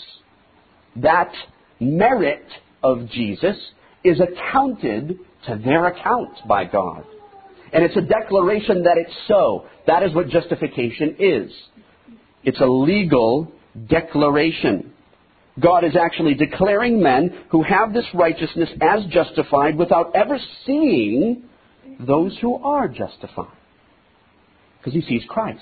That 0.97 1.31
merit 1.79 2.45
of 2.83 3.09
Jesus 3.09 3.55
is 4.03 4.19
accounted 4.19 5.19
to 5.47 5.61
their 5.63 5.87
account 5.87 6.31
by 6.47 6.65
God. 6.65 7.03
And 7.73 7.83
it's 7.83 7.95
a 7.95 8.01
declaration 8.01 8.83
that 8.83 8.97
it's 8.97 9.15
so. 9.27 9.65
That 9.87 10.03
is 10.03 10.13
what 10.13 10.27
justification 10.27 11.15
is. 11.19 11.51
It's 12.43 12.59
a 12.59 12.65
legal 12.65 13.51
declaration. 13.87 14.90
God 15.61 15.83
is 15.83 15.95
actually 15.95 16.33
declaring 16.33 17.01
men 17.01 17.45
who 17.49 17.63
have 17.63 17.93
this 17.93 18.05
righteousness 18.13 18.69
as 18.81 19.05
justified 19.09 19.77
without 19.77 20.15
ever 20.15 20.37
seeing 20.65 21.43
those 21.99 22.37
who 22.41 22.55
are 22.55 22.87
justified. 22.87 23.57
Because 24.79 24.93
he 24.93 25.01
sees 25.01 25.23
Christ. 25.27 25.59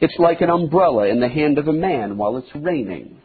It's 0.00 0.18
like 0.18 0.40
an 0.40 0.50
umbrella 0.50 1.06
in 1.06 1.20
the 1.20 1.28
hand 1.28 1.58
of 1.58 1.68
a 1.68 1.72
man 1.72 2.16
while 2.16 2.36
it's 2.36 2.48
raining. 2.54 3.18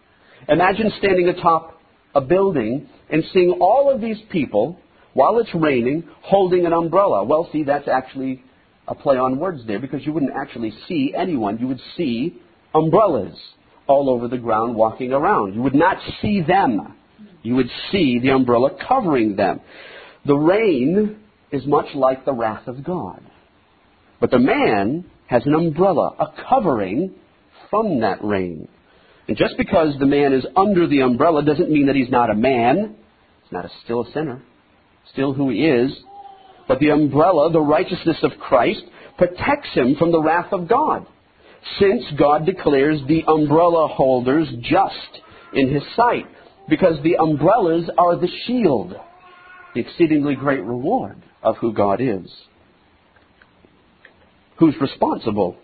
Imagine 0.48 0.92
standing 1.00 1.28
atop 1.28 1.80
a 2.14 2.22
building 2.22 2.88
and 3.10 3.24
seeing 3.34 3.58
all 3.60 3.92
of 3.92 4.00
these 4.00 4.18
people 4.30 4.80
while 5.14 5.40
it's 5.40 5.50
raining 5.56 6.08
holding 6.22 6.68
an 6.68 6.74
umbrella. 6.74 7.24
Well, 7.24 7.50
see, 7.52 7.64
that's 7.64 7.88
actually 7.88 8.44
a 8.88 8.94
play 8.94 9.18
on 9.18 9.40
words 9.40 9.62
there 9.66 9.80
because 9.80 10.06
you 10.06 10.14
wouldn't 10.14 10.34
actually 10.40 10.72
see 10.88 11.14
anyone. 11.18 11.58
You 11.58 11.68
would 11.68 11.82
see 11.96 12.40
umbrellas 12.76 13.36
all 13.88 14.10
over 14.10 14.28
the 14.28 14.38
ground 14.38 14.76
walking 14.76 15.14
around. 15.14 15.56
You 15.56 15.62
would 15.62 15.76
not 15.76 15.98
see 16.22 16.42
them. 16.42 16.96
You 17.44 17.56
would 17.56 17.70
see 17.92 18.20
the 18.20 18.30
umbrella 18.30 18.72
covering 18.88 19.36
them. 19.36 19.62
The 20.26 20.36
rain 20.36 21.18
is 21.52 21.66
much 21.66 21.88
like 21.96 22.26
the 22.26 22.34
wrath 22.34 22.68
of 22.68 22.84
God. 22.84 23.22
But 24.20 24.32
the 24.32 24.40
man 24.40 25.06
has 25.28 25.44
an 25.46 25.54
umbrella, 25.54 26.16
a 26.20 26.28
covering 26.50 27.14
from 27.70 28.02
that 28.02 28.24
rain. 28.24 28.68
And 29.28 29.38
just 29.38 29.58
because 29.58 29.94
the 30.00 30.06
man 30.06 30.34
is 30.34 30.46
under 30.56 30.88
the 30.88 31.02
umbrella 31.02 31.44
doesn't 31.44 31.70
mean 31.70 31.88
that 31.88 31.96
he's 31.96 32.10
not 32.10 32.30
a 32.30 32.36
man. 32.36 32.96
He's 33.44 33.52
not 33.52 33.66
a, 33.66 33.70
still 33.84 34.02
a 34.02 34.12
sinner, 34.14 34.42
still 35.12 35.34
who 35.34 35.50
he 35.50 35.66
is. 35.66 35.92
But 36.68 36.80
the 36.80 36.90
umbrella, 36.90 37.52
the 37.52 37.62
righteousness 37.62 38.18
of 38.24 38.32
Christ, 38.40 38.82
protects 39.18 39.70
him 39.74 39.96
from 39.96 40.12
the 40.12 40.22
wrath 40.22 40.52
of 40.52 40.68
God. 40.68 41.08
Since 41.80 42.04
God 42.18 42.46
declares 42.46 43.00
the 43.08 43.24
umbrella 43.28 43.88
holders 43.88 44.48
just 44.62 45.22
in 45.54 45.74
his 45.74 45.84
sight, 45.96 46.26
because 46.70 47.02
the 47.04 47.18
umbrellas 47.18 47.90
are 47.98 48.16
the 48.16 48.30
shield, 48.46 48.94
the 49.74 49.82
exceedingly 49.82 50.36
great 50.36 50.64
reward 50.64 51.22
of 51.44 51.58
who 51.58 51.74
God 51.74 52.02
is. 52.02 52.30
Who's 54.58 54.76
responsible 54.82 55.56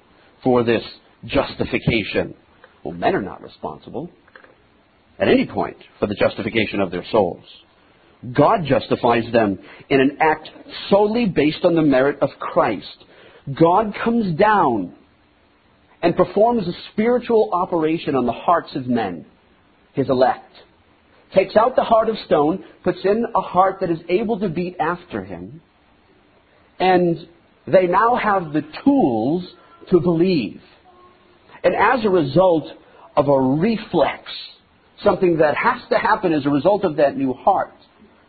for 0.44 0.64
this 0.64 0.84
justification? 1.26 2.36
Well, 2.84 2.94
men 2.94 3.16
are 3.16 3.22
not 3.22 3.42
responsible 3.42 4.10
at 5.20 5.28
any 5.28 5.46
point 5.46 5.78
for 6.00 6.08
the 6.08 6.16
justification 6.16 6.80
of 6.80 6.92
their 6.92 7.06
souls. 7.12 7.44
God 8.32 8.62
justifies 8.66 9.24
them 9.34 9.60
in 9.90 10.00
an 10.00 10.18
act 10.22 10.50
solely 10.90 11.26
based 11.26 11.66
on 11.66 11.76
the 11.76 11.82
merit 11.82 12.20
of 12.22 12.30
Christ. 12.40 13.06
God 13.60 13.94
comes 14.04 14.38
down 14.38 14.96
and 16.04 16.18
performs 16.18 16.68
a 16.68 16.74
spiritual 16.92 17.50
operation 17.54 18.14
on 18.14 18.26
the 18.26 18.34
hearts 18.34 18.76
of 18.76 18.86
men, 18.88 19.26
his 19.94 20.10
elect. 20.10 20.52
Takes 21.34 21.56
out 21.56 21.76
the 21.78 21.84
heart 21.84 22.10
of 22.10 22.18
stone, 22.26 22.64
puts 22.84 23.00
in 23.06 23.26
a 23.34 23.42
heart 23.42 23.78
that 23.80 23.90
is 23.90 24.00
able 24.10 24.40
to 24.42 24.50
beat 24.50 24.76
after 24.80 25.24
him, 25.24 25.62
and 26.78 27.18
they 27.66 27.88
now 27.88 28.16
have 28.16 28.52
the 28.52 28.64
tools 28.84 29.46
to 29.90 30.02
believe. 30.02 30.62
And 31.64 31.74
as 31.74 32.04
a 32.06 32.10
result 32.10 32.66
of 33.16 33.30
a 33.30 33.40
reflex, 33.40 34.24
something 35.02 35.38
that 35.38 35.56
has 35.56 35.82
to 35.90 35.98
happen 35.98 36.34
as 36.34 36.46
a 36.46 36.50
result 36.50 36.84
of 36.84 36.98
that 36.98 37.16
new 37.16 37.34
heart, 37.34 37.74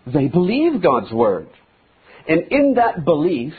they 0.07 0.29
believe 0.29 0.81
God's 0.81 1.11
word. 1.11 1.49
And 2.29 2.53
in 2.53 2.75
that 2.75 3.05
belief, 3.05 3.55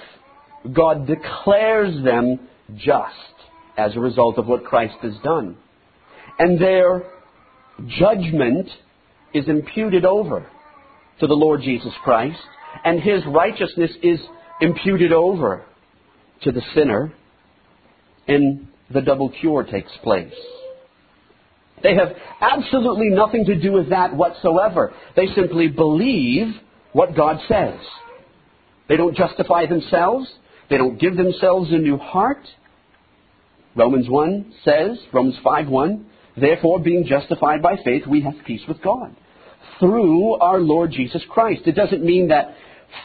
God 0.71 1.06
declares 1.06 2.04
them 2.04 2.47
just 2.78 3.35
as 3.77 3.95
a 3.95 3.99
result 3.99 4.38
of 4.38 4.47
what 4.47 4.63
Christ 4.63 4.95
has 5.01 5.13
done. 5.23 5.57
And 6.39 6.59
their 6.59 7.03
judgment 7.99 8.69
is 9.33 9.47
imputed 9.47 10.05
over 10.05 10.47
to 11.19 11.27
the 11.27 11.33
Lord 11.33 11.61
Jesus 11.61 11.93
Christ, 12.03 12.39
and 12.83 12.99
his 12.99 13.21
righteousness 13.27 13.91
is 14.01 14.19
imputed 14.61 15.13
over 15.13 15.65
to 16.43 16.51
the 16.51 16.61
sinner, 16.73 17.13
and 18.27 18.67
the 18.93 19.01
double 19.01 19.29
cure 19.29 19.63
takes 19.63 19.91
place. 20.03 20.33
They 21.83 21.95
have 21.95 22.15
absolutely 22.41 23.09
nothing 23.09 23.45
to 23.45 23.55
do 23.59 23.71
with 23.71 23.89
that 23.89 24.15
whatsoever. 24.15 24.93
They 25.15 25.27
simply 25.35 25.67
believe 25.67 26.47
what 26.93 27.15
God 27.15 27.39
says. 27.47 27.79
They 28.88 28.97
don't 28.97 29.15
justify 29.15 29.65
themselves. 29.65 30.27
They 30.69 30.77
don't 30.77 30.99
give 30.99 31.17
themselves 31.17 31.71
a 31.71 31.77
new 31.77 31.97
heart. 31.97 32.45
Romans 33.75 34.07
1 34.09 34.53
says, 34.63 34.97
Romans 35.11 35.35
5 35.43 35.67
1, 35.67 36.05
therefore 36.38 36.79
being 36.79 37.05
justified 37.05 37.61
by 37.61 37.75
faith, 37.83 38.07
we 38.07 38.21
have 38.21 38.33
peace 38.45 38.61
with 38.67 38.81
God 38.81 39.15
through 39.79 40.35
our 40.35 40.59
Lord 40.59 40.91
Jesus 40.91 41.21
Christ. 41.29 41.63
It 41.65 41.75
doesn't 41.75 42.03
mean 42.03 42.29
that 42.29 42.55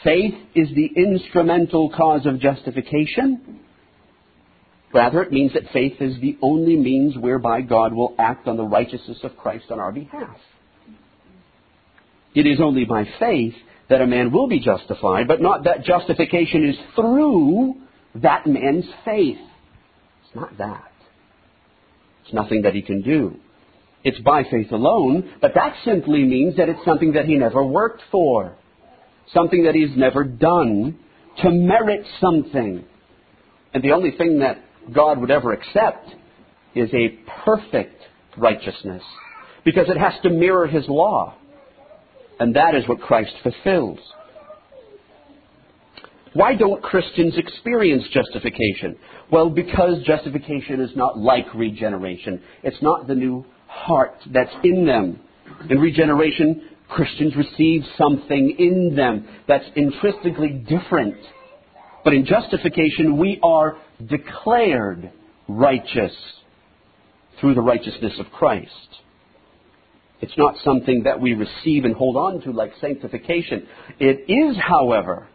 faith 0.03 0.35
is 0.55 0.69
the 0.69 0.89
instrumental 0.95 1.89
cause 1.89 2.25
of 2.25 2.39
justification. 2.39 3.59
Rather, 4.93 5.21
it 5.21 5.31
means 5.31 5.53
that 5.53 5.71
faith 5.71 6.01
is 6.01 6.19
the 6.19 6.37
only 6.41 6.75
means 6.75 7.17
whereby 7.17 7.61
God 7.61 7.93
will 7.93 8.13
act 8.19 8.47
on 8.47 8.57
the 8.57 8.63
righteousness 8.63 9.19
of 9.23 9.37
Christ 9.37 9.65
on 9.71 9.79
our 9.79 9.91
behalf. 9.91 10.37
It 12.33 12.45
is 12.45 12.59
only 12.61 12.85
by 12.85 13.05
faith 13.19 13.53
that 13.89 14.01
a 14.01 14.07
man 14.07 14.31
will 14.31 14.47
be 14.47 14.59
justified, 14.59 15.27
but 15.27 15.41
not 15.41 15.65
that 15.65 15.83
justification 15.83 16.69
is 16.69 16.75
through 16.95 17.75
that 18.15 18.47
man's 18.47 18.85
faith. 19.03 19.37
It's 20.31 20.39
not 20.39 20.57
that. 20.59 20.91
It's 22.23 22.33
nothing 22.33 22.61
that 22.61 22.73
he 22.73 22.81
can 22.81 23.01
do. 23.01 23.35
It's 24.03 24.19
by 24.19 24.43
faith 24.49 24.71
alone, 24.71 25.33
but 25.41 25.51
that 25.55 25.75
simply 25.83 26.23
means 26.23 26.55
that 26.55 26.69
it's 26.69 26.83
something 26.85 27.13
that 27.13 27.25
he 27.25 27.35
never 27.35 27.63
worked 27.63 28.01
for, 28.11 28.55
something 29.33 29.65
that 29.65 29.75
he's 29.75 29.95
never 29.97 30.23
done 30.23 30.97
to 31.43 31.51
merit 31.51 32.05
something. 32.21 32.85
And 33.73 33.83
the 33.83 33.91
only 33.91 34.11
thing 34.11 34.39
that 34.39 34.63
God 34.93 35.19
would 35.19 35.31
ever 35.31 35.51
accept 35.51 36.09
is 36.75 36.89
a 36.93 37.19
perfect 37.45 38.01
righteousness 38.37 39.03
because 39.65 39.89
it 39.89 39.97
has 39.97 40.13
to 40.23 40.29
mirror 40.29 40.67
his 40.67 40.87
law. 40.87 41.35
And 42.39 42.55
that 42.55 42.73
is 42.73 42.87
what 42.87 43.01
Christ 43.01 43.33
fulfills. 43.43 43.99
Why 46.33 46.55
don't 46.55 46.81
Christians 46.81 47.37
experience 47.37 48.03
justification? 48.13 48.97
Well, 49.31 49.49
because 49.49 50.03
justification 50.05 50.79
is 50.79 50.91
not 50.95 51.17
like 51.17 51.53
regeneration. 51.53 52.41
It's 52.63 52.81
not 52.81 53.07
the 53.07 53.15
new 53.15 53.45
heart 53.67 54.15
that's 54.31 54.53
in 54.63 54.85
them. 54.85 55.19
In 55.69 55.79
regeneration, 55.79 56.69
Christians 56.89 57.35
receive 57.35 57.83
something 57.97 58.55
in 58.57 58.95
them 58.95 59.27
that's 59.47 59.65
intrinsically 59.75 60.49
different. 60.49 61.15
But 62.03 62.13
in 62.13 62.25
justification, 62.25 63.17
we 63.17 63.39
are 63.43 63.77
declared 64.05 65.11
righteous 65.47 66.13
through 67.39 67.55
the 67.55 67.61
righteousness 67.61 68.13
of 68.19 68.27
Christ. 68.31 68.71
It's 70.21 70.37
not 70.37 70.55
something 70.63 71.03
that 71.03 71.19
we 71.19 71.33
receive 71.33 71.83
and 71.83 71.95
hold 71.95 72.15
on 72.15 72.41
to 72.41 72.51
like 72.51 72.73
sanctification. 72.79 73.67
It 73.99 74.29
is, 74.31 74.55
however, 74.57 75.27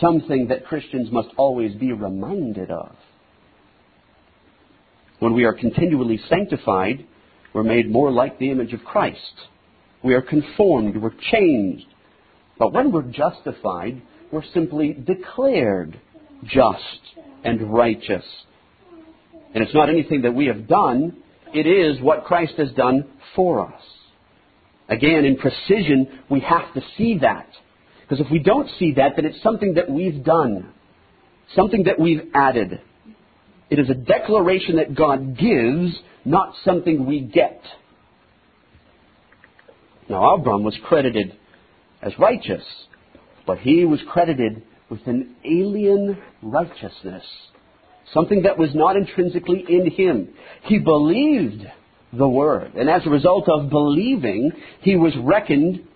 something 0.00 0.48
that 0.48 0.66
Christians 0.66 1.10
must 1.10 1.28
always 1.36 1.74
be 1.74 1.92
reminded 1.92 2.70
of. 2.70 2.94
When 5.18 5.34
we 5.34 5.44
are 5.44 5.52
continually 5.52 6.20
sanctified, 6.28 7.06
we're 7.52 7.62
made 7.62 7.90
more 7.90 8.10
like 8.10 8.38
the 8.38 8.50
image 8.50 8.72
of 8.72 8.84
Christ. 8.84 9.34
We 10.02 10.14
are 10.14 10.22
conformed, 10.22 10.96
we're 10.96 11.12
changed. 11.30 11.86
But 12.58 12.72
when 12.72 12.92
we're 12.92 13.02
justified, 13.02 14.00
we're 14.32 14.44
simply 14.54 14.92
declared 14.92 16.00
just 16.44 17.00
and 17.44 17.72
righteous. 17.72 18.24
And 19.54 19.64
it's 19.64 19.74
not 19.74 19.88
anything 19.88 20.22
that 20.22 20.34
we 20.34 20.46
have 20.46 20.68
done, 20.68 21.22
it 21.52 21.66
is 21.66 22.00
what 22.00 22.24
Christ 22.24 22.54
has 22.58 22.70
done 22.72 23.04
for 23.34 23.66
us. 23.66 23.82
Again, 24.88 25.24
in 25.24 25.36
precision, 25.36 26.20
we 26.28 26.40
have 26.40 26.72
to 26.74 26.82
see 26.96 27.18
that. 27.18 27.48
Because 28.10 28.26
if 28.26 28.32
we 28.32 28.40
don't 28.40 28.68
see 28.80 28.94
that, 28.94 29.12
then 29.14 29.24
it's 29.24 29.40
something 29.40 29.74
that 29.74 29.88
we've 29.88 30.24
done, 30.24 30.72
something 31.54 31.84
that 31.84 32.00
we've 32.00 32.28
added. 32.34 32.80
It 33.70 33.78
is 33.78 33.88
a 33.88 33.94
declaration 33.94 34.76
that 34.76 34.96
God 34.96 35.38
gives, 35.38 35.96
not 36.24 36.54
something 36.64 37.06
we 37.06 37.20
get. 37.20 37.62
Now, 40.08 40.34
Abram 40.34 40.64
was 40.64 40.76
credited 40.88 41.36
as 42.02 42.12
righteous, 42.18 42.64
but 43.46 43.58
he 43.58 43.84
was 43.84 44.00
credited 44.10 44.64
with 44.90 45.06
an 45.06 45.36
alien 45.44 46.20
righteousness, 46.42 47.22
something 48.12 48.42
that 48.42 48.58
was 48.58 48.70
not 48.74 48.96
intrinsically 48.96 49.64
in 49.68 49.88
him. 49.88 50.30
He 50.64 50.80
believed 50.80 51.62
the 52.12 52.28
word, 52.28 52.74
and 52.74 52.90
as 52.90 53.06
a 53.06 53.10
result 53.10 53.48
of 53.48 53.70
believing, 53.70 54.50
he 54.80 54.96
was 54.96 55.12
reckoned 55.16 55.86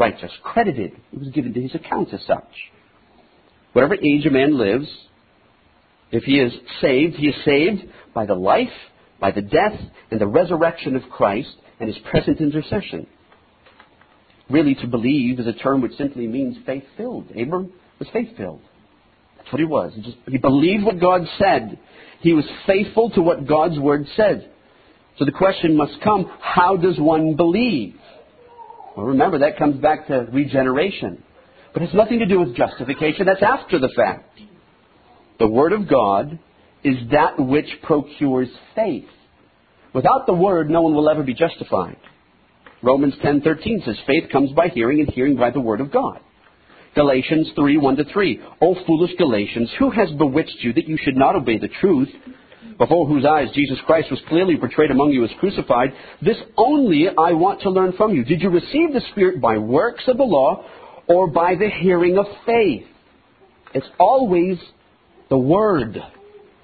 righteous, 0.00 0.32
credited. 0.42 0.92
It 1.12 1.18
was 1.18 1.28
given 1.28 1.52
to 1.54 1.60
his 1.60 1.74
account 1.74 2.12
as 2.12 2.20
such. 2.26 2.52
Whatever 3.74 3.94
age 3.94 4.26
a 4.26 4.30
man 4.30 4.58
lives, 4.58 4.88
if 6.10 6.24
he 6.24 6.40
is 6.40 6.52
saved, 6.80 7.14
he 7.14 7.28
is 7.28 7.44
saved 7.44 7.82
by 8.14 8.26
the 8.26 8.34
life, 8.34 8.68
by 9.20 9.30
the 9.30 9.42
death, 9.42 9.78
and 10.10 10.20
the 10.20 10.26
resurrection 10.26 10.96
of 10.96 11.02
Christ 11.10 11.54
and 11.78 11.88
his 11.88 11.98
present 12.10 12.40
intercession. 12.40 13.06
Really, 14.48 14.74
to 14.76 14.88
believe 14.88 15.38
is 15.38 15.46
a 15.46 15.52
term 15.52 15.82
which 15.82 15.96
simply 15.96 16.26
means 16.26 16.56
faith 16.66 16.82
filled. 16.96 17.30
Abram 17.30 17.72
was 18.00 18.08
faith 18.12 18.36
filled. 18.36 18.62
That's 19.36 19.52
what 19.52 19.60
he 19.60 19.66
was. 19.66 19.92
He, 19.94 20.02
just, 20.02 20.16
he 20.26 20.38
believed 20.38 20.82
what 20.82 20.98
God 20.98 21.22
said. 21.38 21.78
He 22.20 22.32
was 22.32 22.44
faithful 22.66 23.10
to 23.10 23.22
what 23.22 23.46
God's 23.46 23.78
word 23.78 24.06
said. 24.16 24.50
So 25.18 25.24
the 25.24 25.32
question 25.32 25.76
must 25.76 26.00
come 26.02 26.30
how 26.40 26.76
does 26.76 26.98
one 26.98 27.36
believe? 27.36 27.94
Well, 29.00 29.08
remember, 29.08 29.38
that 29.38 29.56
comes 29.56 29.80
back 29.80 30.08
to 30.08 30.28
regeneration. 30.30 31.22
But 31.72 31.82
it 31.82 31.86
has 31.86 31.94
nothing 31.94 32.18
to 32.18 32.26
do 32.26 32.38
with 32.38 32.54
justification. 32.54 33.24
That's 33.24 33.42
after 33.42 33.78
the 33.78 33.88
fact. 33.96 34.38
The 35.38 35.48
Word 35.48 35.72
of 35.72 35.88
God 35.88 36.38
is 36.84 36.96
that 37.10 37.40
which 37.40 37.64
procures 37.82 38.48
faith. 38.74 39.06
Without 39.94 40.26
the 40.26 40.34
Word, 40.34 40.68
no 40.68 40.82
one 40.82 40.94
will 40.94 41.08
ever 41.08 41.22
be 41.22 41.32
justified. 41.32 41.96
Romans 42.82 43.14
10:13 43.22 43.80
says, 43.86 43.98
"Faith 44.00 44.28
comes 44.28 44.52
by 44.52 44.68
hearing, 44.68 45.00
and 45.00 45.08
hearing 45.08 45.36
by 45.36 45.48
the 45.48 45.60
Word 45.60 45.80
of 45.80 45.90
God." 45.90 46.20
Galatians 46.94 47.52
3 47.52 47.78
1 47.78 47.96
to 47.96 48.04
3. 48.04 48.38
O 48.60 48.74
foolish 48.84 49.14
Galatians, 49.16 49.72
who 49.78 49.88
has 49.88 50.12
bewitched 50.12 50.62
you 50.62 50.74
that 50.74 50.88
you 50.88 50.98
should 50.98 51.16
not 51.16 51.36
obey 51.36 51.56
the 51.56 51.68
truth? 51.68 52.14
Before 52.80 53.06
whose 53.06 53.26
eyes 53.26 53.48
Jesus 53.54 53.76
Christ 53.84 54.10
was 54.10 54.22
clearly 54.26 54.56
portrayed 54.56 54.90
among 54.90 55.10
you 55.10 55.22
as 55.22 55.30
crucified. 55.38 55.90
This 56.22 56.38
only 56.56 57.08
I 57.08 57.32
want 57.32 57.60
to 57.60 57.70
learn 57.70 57.92
from 57.92 58.14
you. 58.14 58.24
Did 58.24 58.40
you 58.40 58.48
receive 58.48 58.94
the 58.94 59.02
Spirit 59.12 59.38
by 59.38 59.58
works 59.58 60.04
of 60.08 60.16
the 60.16 60.22
law 60.22 60.64
or 61.06 61.26
by 61.26 61.56
the 61.56 61.68
hearing 61.68 62.16
of 62.16 62.24
faith? 62.46 62.86
It's 63.74 63.86
always 63.98 64.56
the 65.28 65.36
Word. 65.36 65.98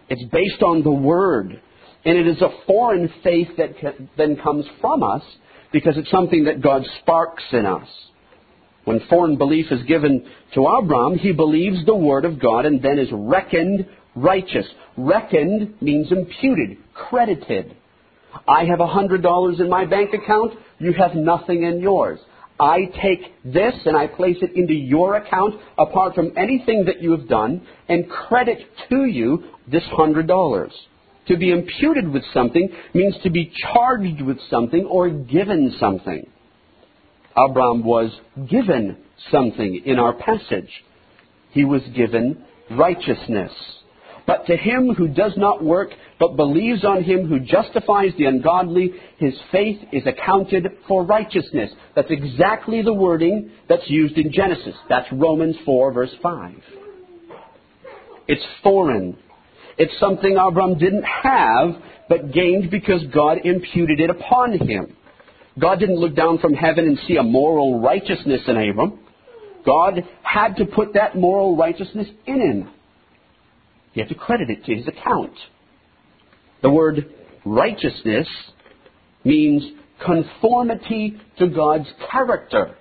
It's 0.08 0.24
based 0.32 0.62
on 0.62 0.82
the 0.82 0.90
Word. 0.90 1.60
And 2.06 2.16
it 2.16 2.26
is 2.26 2.40
a 2.40 2.64
foreign 2.66 3.12
faith 3.22 3.48
that 3.58 3.74
then 4.16 4.36
comes 4.36 4.64
from 4.80 5.02
us 5.02 5.22
because 5.70 5.98
it's 5.98 6.10
something 6.10 6.44
that 6.44 6.62
God 6.62 6.82
sparks 7.02 7.44
in 7.52 7.66
us. 7.66 7.88
When 8.84 9.00
foreign 9.10 9.36
belief 9.36 9.66
is 9.70 9.82
given 9.82 10.24
to 10.54 10.64
Abram, 10.64 11.18
he 11.18 11.32
believes 11.32 11.84
the 11.84 11.94
word 11.94 12.24
of 12.24 12.40
God 12.40 12.64
and 12.64 12.80
then 12.80 12.98
is 12.98 13.08
reckoned 13.12 13.84
righteous. 14.16 14.66
Reckoned 14.96 15.80
means 15.80 16.10
imputed, 16.10 16.78
credited. 16.94 17.76
I 18.48 18.64
have 18.64 18.80
a 18.80 18.86
hundred 18.86 19.22
dollars 19.22 19.60
in 19.60 19.68
my 19.68 19.84
bank 19.84 20.10
account, 20.14 20.54
you 20.78 20.92
have 20.94 21.14
nothing 21.14 21.62
in 21.62 21.80
yours. 21.80 22.18
I 22.58 22.90
take 23.02 23.20
this 23.44 23.74
and 23.84 23.96
I 23.96 24.06
place 24.06 24.38
it 24.40 24.52
into 24.56 24.72
your 24.72 25.16
account 25.16 25.56
apart 25.78 26.14
from 26.14 26.32
anything 26.36 26.86
that 26.86 27.02
you 27.02 27.10
have 27.12 27.28
done 27.28 27.66
and 27.88 28.08
credit 28.08 28.58
to 28.88 29.04
you 29.04 29.44
this 29.70 29.84
hundred 29.92 30.26
dollars. 30.26 30.72
To 31.28 31.36
be 31.36 31.50
imputed 31.50 32.08
with 32.08 32.22
something 32.32 32.68
means 32.94 33.14
to 33.24 33.30
be 33.30 33.52
charged 33.72 34.22
with 34.22 34.38
something 34.48 34.86
or 34.86 35.10
given 35.10 35.74
something. 35.78 36.30
Abram 37.36 37.84
was 37.84 38.10
given 38.48 38.96
something 39.30 39.82
in 39.84 39.98
our 39.98 40.14
passage. 40.14 40.70
He 41.50 41.64
was 41.64 41.82
given 41.94 42.44
righteousness. 42.70 43.52
But 44.26 44.46
to 44.46 44.56
him 44.56 44.94
who 44.94 45.08
does 45.08 45.32
not 45.36 45.62
work, 45.62 45.90
but 46.18 46.36
believes 46.36 46.84
on 46.84 47.04
him 47.04 47.28
who 47.28 47.38
justifies 47.38 48.10
the 48.18 48.24
ungodly, 48.24 48.92
his 49.18 49.34
faith 49.52 49.78
is 49.92 50.02
accounted 50.06 50.66
for 50.88 51.04
righteousness. 51.04 51.70
That's 51.94 52.10
exactly 52.10 52.82
the 52.82 52.92
wording 52.92 53.52
that's 53.68 53.88
used 53.88 54.16
in 54.16 54.32
Genesis. 54.32 54.74
That's 54.88 55.06
Romans 55.12 55.56
4, 55.64 55.92
verse 55.92 56.14
5. 56.22 56.54
It's 58.28 58.44
foreign 58.64 59.16
it's 59.78 59.92
something 60.00 60.36
Abram 60.38 60.78
didn't 60.78 61.04
have, 61.04 61.70
but 62.08 62.32
gained 62.32 62.70
because 62.70 63.02
God 63.12 63.38
imputed 63.44 64.00
it 64.00 64.10
upon 64.10 64.58
him. 64.58 64.96
God 65.58 65.80
didn't 65.80 65.98
look 65.98 66.14
down 66.14 66.38
from 66.38 66.54
heaven 66.54 66.86
and 66.86 66.98
see 67.06 67.16
a 67.16 67.22
moral 67.22 67.80
righteousness 67.80 68.42
in 68.46 68.56
Abram. 68.56 68.98
God 69.64 70.02
had 70.22 70.56
to 70.56 70.64
put 70.64 70.94
that 70.94 71.16
moral 71.16 71.56
righteousness 71.56 72.06
in 72.26 72.40
him. 72.40 72.70
He 73.96 74.02
had 74.02 74.10
to 74.10 74.14
credit 74.14 74.50
it 74.50 74.62
to 74.66 74.74
his 74.74 74.86
account. 74.86 75.32
The 76.60 76.68
word 76.68 77.14
righteousness 77.46 78.28
means 79.24 79.62
conformity 80.04 81.18
to 81.38 81.46
God's 81.46 81.88
character. 82.12 82.76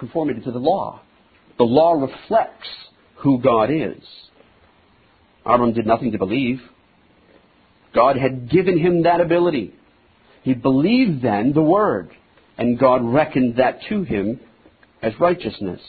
Conformity 0.00 0.40
to 0.40 0.50
the 0.50 0.58
law. 0.58 1.00
The 1.58 1.64
law 1.64 1.92
reflects 1.92 2.66
who 3.18 3.40
God 3.40 3.70
is. 3.70 4.02
Abram 5.46 5.74
did 5.74 5.86
nothing 5.86 6.10
to 6.10 6.18
believe. 6.18 6.60
God 7.94 8.16
had 8.16 8.50
given 8.50 8.76
him 8.76 9.04
that 9.04 9.20
ability. 9.20 9.74
He 10.42 10.54
believed 10.54 11.22
then 11.22 11.52
the 11.52 11.62
word, 11.62 12.10
and 12.58 12.80
God 12.80 13.00
reckoned 13.04 13.58
that 13.58 13.78
to 13.90 14.02
him 14.02 14.40
as 15.00 15.12
righteousness. 15.20 15.80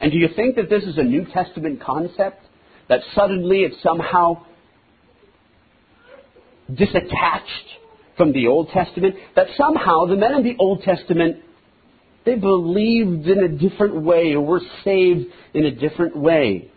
And 0.00 0.12
do 0.12 0.18
you 0.18 0.28
think 0.34 0.56
that 0.56 0.68
this 0.68 0.84
is 0.84 0.98
a 0.98 1.02
New 1.02 1.24
Testament 1.32 1.82
concept? 1.82 2.42
That 2.88 3.00
suddenly 3.14 3.60
it's 3.60 3.82
somehow 3.82 4.44
disattached 6.70 7.66
from 8.16 8.32
the 8.32 8.46
Old 8.46 8.68
Testament? 8.70 9.14
That 9.34 9.48
somehow 9.56 10.06
the 10.06 10.16
men 10.16 10.34
in 10.34 10.42
the 10.42 10.56
Old 10.58 10.82
Testament 10.82 11.38
they 12.26 12.34
believed 12.34 13.28
in 13.28 13.38
a 13.38 13.48
different 13.48 14.02
way 14.02 14.34
or 14.34 14.40
were 14.40 14.60
saved 14.84 15.26
in 15.54 15.64
a 15.64 15.70
different 15.70 16.16
way. 16.16 16.70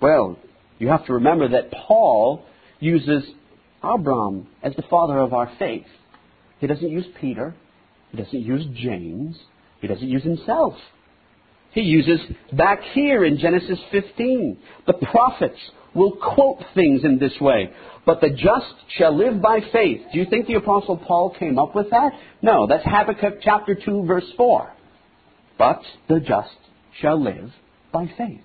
Well, 0.00 0.38
you 0.78 0.88
have 0.88 1.04
to 1.06 1.14
remember 1.14 1.48
that 1.48 1.72
Paul 1.72 2.44
uses 2.78 3.24
Abram 3.82 4.46
as 4.62 4.72
the 4.76 4.84
father 4.88 5.18
of 5.18 5.34
our 5.34 5.52
faith. 5.58 5.86
He 6.60 6.68
doesn't 6.68 6.88
use 6.88 7.06
Peter. 7.20 7.54
He 8.12 8.22
doesn't 8.22 8.40
use 8.40 8.64
James. 8.74 9.36
He 9.80 9.88
doesn't 9.88 10.08
use 10.08 10.22
himself. 10.22 10.74
He 11.74 11.82
uses 11.82 12.20
back 12.52 12.80
here 12.92 13.24
in 13.24 13.38
Genesis 13.38 13.80
15. 13.90 14.56
The 14.86 14.92
prophets 14.92 15.58
will 15.92 16.12
quote 16.12 16.60
things 16.74 17.04
in 17.04 17.18
this 17.18 17.34
way. 17.40 17.70
But 18.06 18.20
the 18.20 18.30
just 18.30 18.74
shall 18.96 19.16
live 19.16 19.42
by 19.42 19.58
faith. 19.72 20.02
Do 20.12 20.18
you 20.18 20.26
think 20.26 20.46
the 20.46 20.54
Apostle 20.54 20.96
Paul 20.96 21.34
came 21.36 21.58
up 21.58 21.74
with 21.74 21.90
that? 21.90 22.12
No, 22.42 22.68
that's 22.68 22.84
Habakkuk 22.84 23.40
chapter 23.42 23.74
2, 23.74 24.04
verse 24.06 24.30
4. 24.36 24.72
But 25.58 25.82
the 26.08 26.20
just 26.20 26.54
shall 27.00 27.20
live 27.20 27.50
by 27.92 28.06
faith. 28.16 28.42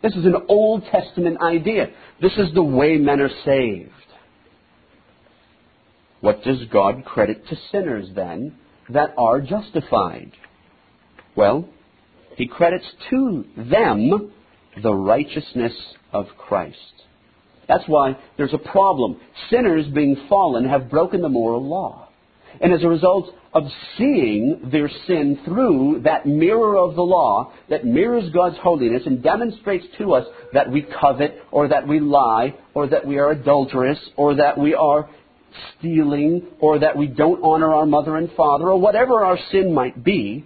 This 0.00 0.14
is 0.14 0.24
an 0.24 0.36
Old 0.48 0.84
Testament 0.92 1.40
idea. 1.40 1.88
This 2.22 2.36
is 2.36 2.54
the 2.54 2.62
way 2.62 2.96
men 2.96 3.20
are 3.20 3.30
saved. 3.44 3.90
What 6.20 6.44
does 6.44 6.58
God 6.72 7.04
credit 7.04 7.46
to 7.48 7.56
sinners 7.72 8.08
then 8.14 8.54
that 8.90 9.14
are 9.16 9.40
justified? 9.40 10.32
Well, 11.34 11.68
He 12.38 12.46
credits 12.46 12.86
to 13.10 13.44
them 13.56 14.30
the 14.80 14.94
righteousness 14.94 15.72
of 16.12 16.26
Christ. 16.38 16.76
That's 17.66 17.82
why 17.88 18.16
there's 18.36 18.54
a 18.54 18.58
problem. 18.58 19.20
Sinners 19.50 19.86
being 19.92 20.16
fallen 20.28 20.66
have 20.68 20.88
broken 20.88 21.20
the 21.20 21.28
moral 21.28 21.68
law. 21.68 22.08
And 22.60 22.72
as 22.72 22.82
a 22.84 22.88
result, 22.88 23.34
of 23.52 23.64
seeing 23.96 24.70
their 24.70 24.88
sin 25.08 25.40
through 25.44 26.02
that 26.04 26.26
mirror 26.26 26.76
of 26.76 26.94
the 26.94 27.02
law 27.02 27.52
that 27.70 27.84
mirrors 27.84 28.30
God's 28.32 28.56
holiness 28.58 29.02
and 29.04 29.22
demonstrates 29.22 29.86
to 29.98 30.14
us 30.14 30.26
that 30.52 30.70
we 30.70 30.86
covet 31.00 31.42
or 31.50 31.66
that 31.68 31.88
we 31.88 31.98
lie 31.98 32.54
or 32.72 32.86
that 32.86 33.04
we 33.04 33.18
are 33.18 33.32
adulterous 33.32 33.98
or 34.16 34.36
that 34.36 34.58
we 34.58 34.74
are 34.74 35.10
stealing 35.76 36.46
or 36.60 36.78
that 36.78 36.96
we 36.96 37.08
don't 37.08 37.42
honor 37.42 37.74
our 37.74 37.86
mother 37.86 38.16
and 38.16 38.30
father 38.36 38.70
or 38.70 38.80
whatever 38.80 39.24
our 39.24 39.38
sin 39.50 39.74
might 39.74 40.04
be, 40.04 40.44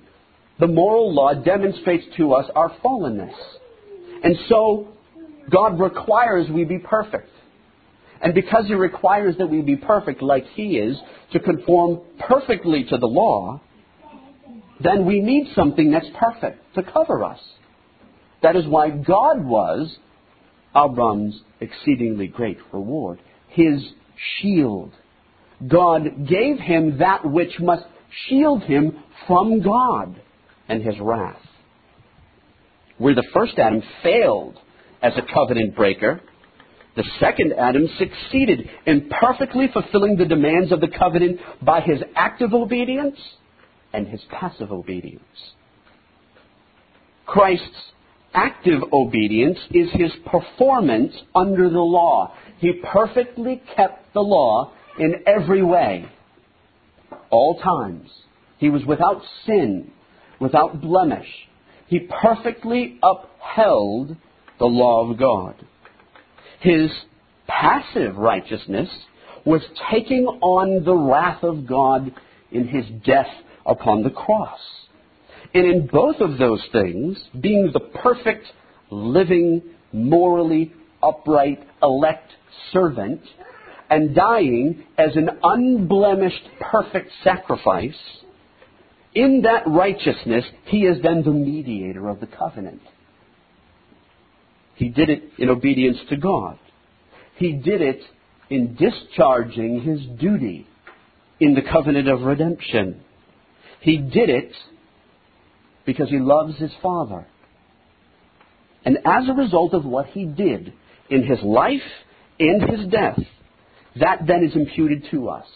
the 0.62 0.68
moral 0.68 1.12
law 1.12 1.34
demonstrates 1.34 2.04
to 2.16 2.34
us 2.34 2.48
our 2.54 2.70
fallenness. 2.84 3.34
And 4.22 4.36
so 4.48 4.86
God 5.50 5.80
requires 5.80 6.48
we 6.48 6.62
be 6.62 6.78
perfect. 6.78 7.30
And 8.22 8.32
because 8.32 8.68
He 8.68 8.74
requires 8.74 9.36
that 9.38 9.48
we 9.48 9.60
be 9.60 9.74
perfect 9.74 10.22
like 10.22 10.46
He 10.54 10.78
is, 10.78 10.96
to 11.32 11.40
conform 11.40 12.02
perfectly 12.20 12.84
to 12.84 12.96
the 12.96 13.08
law, 13.08 13.60
then 14.78 15.04
we 15.04 15.18
need 15.18 15.48
something 15.56 15.90
that's 15.90 16.06
perfect 16.14 16.62
to 16.76 16.84
cover 16.84 17.24
us. 17.24 17.40
That 18.44 18.54
is 18.54 18.64
why 18.64 18.90
God 18.90 19.44
was 19.44 19.96
Abram's 20.76 21.40
exceedingly 21.58 22.28
great 22.28 22.58
reward, 22.72 23.18
his 23.48 23.82
shield. 24.38 24.92
God 25.66 26.28
gave 26.28 26.60
him 26.60 26.98
that 26.98 27.28
which 27.28 27.58
must 27.58 27.82
shield 28.28 28.62
him 28.62 29.02
from 29.26 29.60
God 29.60 30.20
and 30.68 30.82
his 30.82 30.98
wrath. 31.00 31.40
Where 32.98 33.14
the 33.14 33.26
first 33.32 33.58
Adam 33.58 33.82
failed 34.02 34.58
as 35.02 35.12
a 35.16 35.34
covenant 35.34 35.74
breaker, 35.74 36.20
the 36.94 37.04
second 37.20 37.54
Adam 37.58 37.88
succeeded 37.98 38.68
in 38.86 39.08
perfectly 39.08 39.66
fulfilling 39.72 40.16
the 40.16 40.26
demands 40.26 40.72
of 40.72 40.80
the 40.80 40.88
covenant 40.88 41.40
by 41.62 41.80
his 41.80 42.00
active 42.14 42.52
obedience 42.52 43.16
and 43.92 44.06
his 44.06 44.20
passive 44.30 44.70
obedience. 44.70 45.22
Christ's 47.26 47.92
active 48.34 48.82
obedience 48.92 49.58
is 49.70 49.88
his 49.92 50.12
performance 50.26 51.14
under 51.34 51.70
the 51.70 51.78
law. 51.78 52.34
He 52.58 52.72
perfectly 52.92 53.62
kept 53.76 54.12
the 54.12 54.20
law 54.20 54.72
in 54.98 55.14
every 55.26 55.62
way, 55.62 56.06
all 57.30 57.60
times. 57.60 58.08
He 58.58 58.68
was 58.68 58.84
without 58.84 59.22
sin, 59.46 59.90
without 60.42 60.80
blemish. 60.80 61.28
He 61.86 62.00
perfectly 62.00 62.98
upheld 63.02 64.16
the 64.58 64.66
law 64.66 65.10
of 65.10 65.18
God. 65.18 65.54
His 66.60 66.90
passive 67.46 68.16
righteousness 68.16 68.88
was 69.44 69.62
taking 69.90 70.24
on 70.26 70.84
the 70.84 70.94
wrath 70.94 71.42
of 71.42 71.66
God 71.66 72.12
in 72.50 72.68
his 72.68 72.84
death 73.04 73.32
upon 73.66 74.02
the 74.02 74.10
cross. 74.10 74.60
And 75.54 75.66
in 75.66 75.86
both 75.86 76.16
of 76.20 76.38
those 76.38 76.62
things, 76.72 77.18
being 77.40 77.70
the 77.72 77.80
perfect, 77.80 78.46
living, 78.90 79.62
morally 79.92 80.72
upright, 81.02 81.66
elect 81.82 82.30
servant, 82.72 83.20
and 83.90 84.14
dying 84.14 84.84
as 84.96 85.14
an 85.16 85.28
unblemished, 85.42 86.48
perfect 86.60 87.10
sacrifice, 87.22 87.98
In 89.14 89.42
that 89.42 89.64
righteousness, 89.66 90.44
he 90.64 90.78
is 90.78 91.02
then 91.02 91.22
the 91.22 91.30
mediator 91.30 92.08
of 92.08 92.20
the 92.20 92.26
covenant. 92.26 92.80
He 94.74 94.88
did 94.88 95.10
it 95.10 95.22
in 95.38 95.50
obedience 95.50 95.98
to 96.08 96.16
God. 96.16 96.58
He 97.36 97.52
did 97.52 97.82
it 97.82 98.00
in 98.48 98.74
discharging 98.74 99.82
his 99.82 100.00
duty 100.18 100.66
in 101.40 101.54
the 101.54 101.62
covenant 101.62 102.08
of 102.08 102.22
redemption. 102.22 103.00
He 103.80 103.98
did 103.98 104.30
it 104.30 104.52
because 105.84 106.08
he 106.08 106.18
loves 106.18 106.56
his 106.58 106.70
Father. 106.82 107.26
And 108.84 108.98
as 109.04 109.28
a 109.28 109.34
result 109.34 109.74
of 109.74 109.84
what 109.84 110.06
he 110.06 110.24
did 110.24 110.72
in 111.10 111.22
his 111.24 111.40
life 111.42 111.80
and 112.38 112.62
his 112.62 112.88
death, 112.88 113.18
that 114.00 114.26
then 114.26 114.44
is 114.44 114.56
imputed 114.56 115.06
to 115.10 115.28
us. 115.28 115.46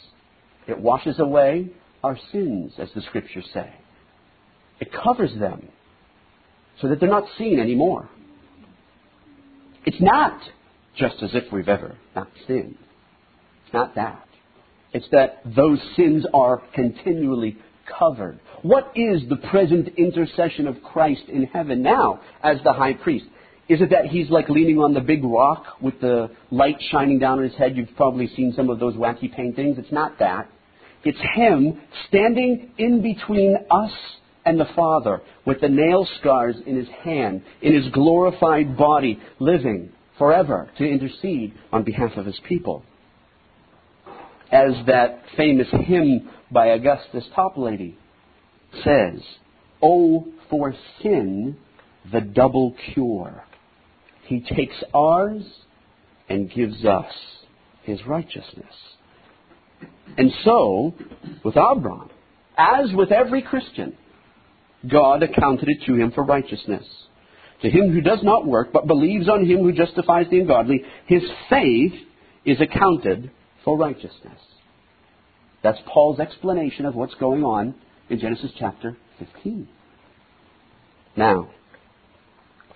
It 0.66 0.78
washes 0.78 1.18
away 1.18 1.70
our 2.06 2.16
sins, 2.30 2.72
as 2.78 2.88
the 2.94 3.02
scriptures 3.02 3.44
say. 3.52 3.68
It 4.78 4.90
covers 4.92 5.32
them 5.38 5.68
so 6.80 6.88
that 6.88 7.00
they're 7.00 7.08
not 7.08 7.24
seen 7.36 7.58
anymore. 7.58 8.08
It's 9.84 10.00
not 10.00 10.38
just 10.96 11.16
as 11.22 11.30
if 11.34 11.52
we've 11.52 11.68
ever 11.68 11.96
not 12.14 12.28
sinned. 12.46 12.78
It's 13.64 13.74
not 13.74 13.96
that. 13.96 14.24
It's 14.92 15.06
that 15.10 15.40
those 15.44 15.80
sins 15.96 16.24
are 16.32 16.62
continually 16.74 17.56
covered. 17.98 18.38
What 18.62 18.92
is 18.94 19.22
the 19.28 19.36
present 19.50 19.88
intercession 19.96 20.68
of 20.68 20.82
Christ 20.84 21.24
in 21.28 21.44
heaven 21.44 21.82
now 21.82 22.20
as 22.40 22.58
the 22.62 22.72
high 22.72 22.94
priest? 22.94 23.26
Is 23.68 23.80
it 23.80 23.90
that 23.90 24.06
he's 24.06 24.30
like 24.30 24.48
leaning 24.48 24.78
on 24.78 24.94
the 24.94 25.00
big 25.00 25.24
rock 25.24 25.64
with 25.80 26.00
the 26.00 26.30
light 26.52 26.76
shining 26.92 27.18
down 27.18 27.38
on 27.38 27.44
his 27.44 27.54
head? 27.56 27.76
You've 27.76 27.96
probably 27.96 28.28
seen 28.36 28.52
some 28.54 28.70
of 28.70 28.78
those 28.78 28.94
wacky 28.94 29.34
paintings. 29.34 29.76
It's 29.76 29.90
not 29.90 30.20
that. 30.20 30.48
It's 31.04 31.18
him 31.34 31.80
standing 32.08 32.72
in 32.78 33.02
between 33.02 33.56
us 33.70 33.92
and 34.44 34.58
the 34.58 34.68
Father 34.76 35.20
with 35.44 35.60
the 35.60 35.68
nail 35.68 36.06
scars 36.18 36.56
in 36.66 36.76
his 36.76 36.88
hand, 37.02 37.42
in 37.62 37.74
his 37.74 37.92
glorified 37.92 38.76
body, 38.76 39.20
living 39.38 39.90
forever 40.18 40.70
to 40.78 40.84
intercede 40.84 41.52
on 41.72 41.84
behalf 41.84 42.12
of 42.16 42.26
his 42.26 42.40
people. 42.48 42.82
As 44.50 44.72
that 44.86 45.22
famous 45.36 45.66
hymn 45.70 46.30
by 46.50 46.68
Augustus 46.68 47.24
Toplady 47.36 47.96
says, 48.84 49.20
Oh, 49.82 50.26
for 50.48 50.74
sin, 51.02 51.56
the 52.12 52.20
double 52.20 52.74
cure. 52.94 53.44
He 54.24 54.40
takes 54.40 54.76
ours 54.94 55.42
and 56.28 56.50
gives 56.50 56.84
us 56.84 57.12
his 57.82 58.04
righteousness. 58.06 58.74
And 60.18 60.32
so, 60.44 60.94
with 61.44 61.56
Abraham, 61.56 62.10
as 62.56 62.92
with 62.94 63.12
every 63.12 63.42
Christian, 63.42 63.96
God 64.90 65.22
accounted 65.22 65.68
it 65.68 65.84
to 65.86 65.94
him 65.94 66.12
for 66.12 66.24
righteousness. 66.24 66.84
To 67.62 67.70
him 67.70 67.92
who 67.92 68.00
does 68.00 68.20
not 68.22 68.46
work, 68.46 68.72
but 68.72 68.86
believes 68.86 69.28
on 69.28 69.46
him 69.46 69.60
who 69.60 69.72
justifies 69.72 70.26
the 70.30 70.40
ungodly, 70.40 70.82
his 71.06 71.22
faith 71.48 71.94
is 72.44 72.60
accounted 72.60 73.30
for 73.64 73.76
righteousness. 73.76 74.40
That's 75.62 75.78
Paul's 75.86 76.20
explanation 76.20 76.86
of 76.86 76.94
what's 76.94 77.14
going 77.14 77.42
on 77.42 77.74
in 78.08 78.20
Genesis 78.20 78.52
chapter 78.58 78.96
15. 79.18 79.66
Now, 81.16 81.48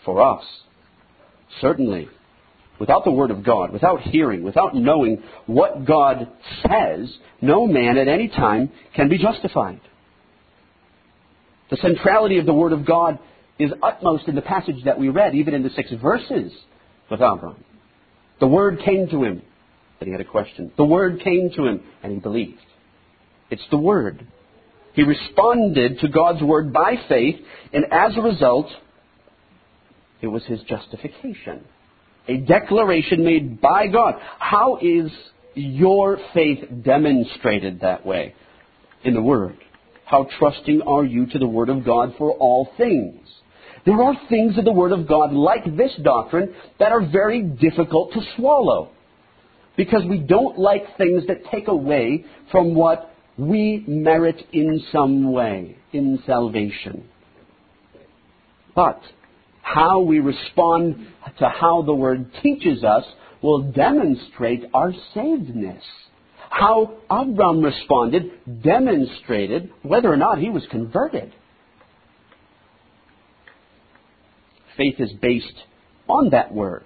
for 0.05 0.23
us, 0.23 0.45
certainly, 1.61 2.09
without 2.81 3.05
the 3.05 3.11
Word 3.13 3.31
of 3.31 3.45
God, 3.45 3.73
without 3.73 4.01
hearing, 4.01 4.43
without 4.43 4.75
knowing 4.75 5.23
what 5.47 5.85
God 5.85 6.29
says, 6.67 7.15
no 7.41 7.67
man 7.67 7.99
at 7.99 8.09
any 8.09 8.29
time 8.29 8.73
can 8.97 9.09
be 9.09 9.19
justified. 9.19 9.81
The 11.71 11.77
centrality 11.77 12.39
of 12.39 12.47
the 12.47 12.55
Word 12.55 12.73
of 12.73 12.85
God 12.87 13.21
is 13.59 13.71
utmost 13.83 14.27
in 14.27 14.35
the 14.35 14.43
passage 14.43 14.83
that 14.87 14.99
we 14.99 15.11
read, 15.11 15.35
even 15.35 15.55
in 15.55 15.63
the 15.63 15.71
six 15.71 15.93
verses 16.03 16.53
with 17.11 17.21
Abraham. 17.21 17.63
The 18.41 18.49
Word 18.49 18.81
came 18.83 19.09
to 19.11 19.23
him, 19.23 19.43
but 19.99 20.07
he 20.07 20.13
had 20.13 20.23
a 20.23 20.25
question. 20.25 20.73
The 20.79 20.85
Word 20.85 21.21
came 21.23 21.51
to 21.57 21.67
him, 21.67 21.83
and 22.03 22.13
he 22.13 22.19
believed. 22.19 22.59
It's 23.51 23.63
the 23.71 23.77
Word. 23.77 24.27
He 24.95 25.03
responded 25.03 26.01
to 26.01 26.09
God's 26.09 26.43
Word 26.43 26.73
by 26.73 26.95
faith, 27.09 27.37
and 27.75 27.85
as 27.93 28.17
a 28.17 28.23
result, 28.23 28.69
it 30.23 30.29
was 30.29 30.43
his 30.47 30.61
justification. 30.63 31.67
A 32.29 32.37
declaration 32.39 33.25
made 33.25 33.61
by 33.61 33.89
God. 33.89 34.15
How 34.39 34.79
is 34.81 35.11
your 35.55 36.19
faith 36.33 36.65
demonstrated 36.83 37.81
that 37.81 38.05
way? 38.07 38.35
In 39.05 39.15
the 39.15 39.23
Word. 39.23 39.57
How 40.05 40.27
trusting 40.39 40.83
are 40.83 41.05
you 41.05 41.27
to 41.27 41.39
the 41.39 41.47
Word 41.47 41.69
of 41.69 41.85
God 41.85 42.15
for 42.19 42.33
all 42.33 42.69
things? 42.77 43.21
There 43.87 44.03
are 44.03 44.15
things 44.29 44.59
in 44.59 44.65
the 44.65 44.73
Word 44.73 44.93
of 44.93 45.09
God, 45.09 45.33
like 45.33 45.65
this 45.77 45.93
doctrine, 46.03 46.55
that 46.79 46.93
are 46.93 47.07
very 47.07 47.43
difficult 47.43 48.13
to 48.13 48.21
swallow. 48.37 48.91
Because 49.77 50.03
we 50.09 50.19
don't 50.19 50.59
like 50.59 50.99
things 50.99 51.27
that 51.29 51.45
take 51.51 51.69
away 51.69 52.25
from 52.53 52.75
what 52.75 53.15
we 53.39 53.85
merit 53.87 54.43
in 54.53 54.83
some 54.93 55.33
way 55.33 55.79
in 55.93 56.23
salvation. 56.27 57.09
But 58.75 59.01
how 59.75 60.01
we 60.01 60.19
respond 60.19 61.07
to 61.39 61.49
how 61.49 61.83
the 61.83 61.95
Word 61.95 62.31
teaches 62.43 62.83
us 62.83 63.05
will 63.43 63.73
demonstrate 63.73 64.65
our 64.75 64.93
savedness. 65.15 65.83
How 66.51 66.99
Abram 67.09 67.63
responded 67.63 68.31
demonstrated 68.63 69.71
whether 69.83 70.13
or 70.13 70.17
not 70.17 70.39
he 70.39 70.51
was 70.51 70.65
converted. 70.71 71.33
Faith 74.77 74.97
is 74.99 75.13
based 75.23 75.47
on 76.09 76.31
that 76.31 76.53
Word. 76.53 76.85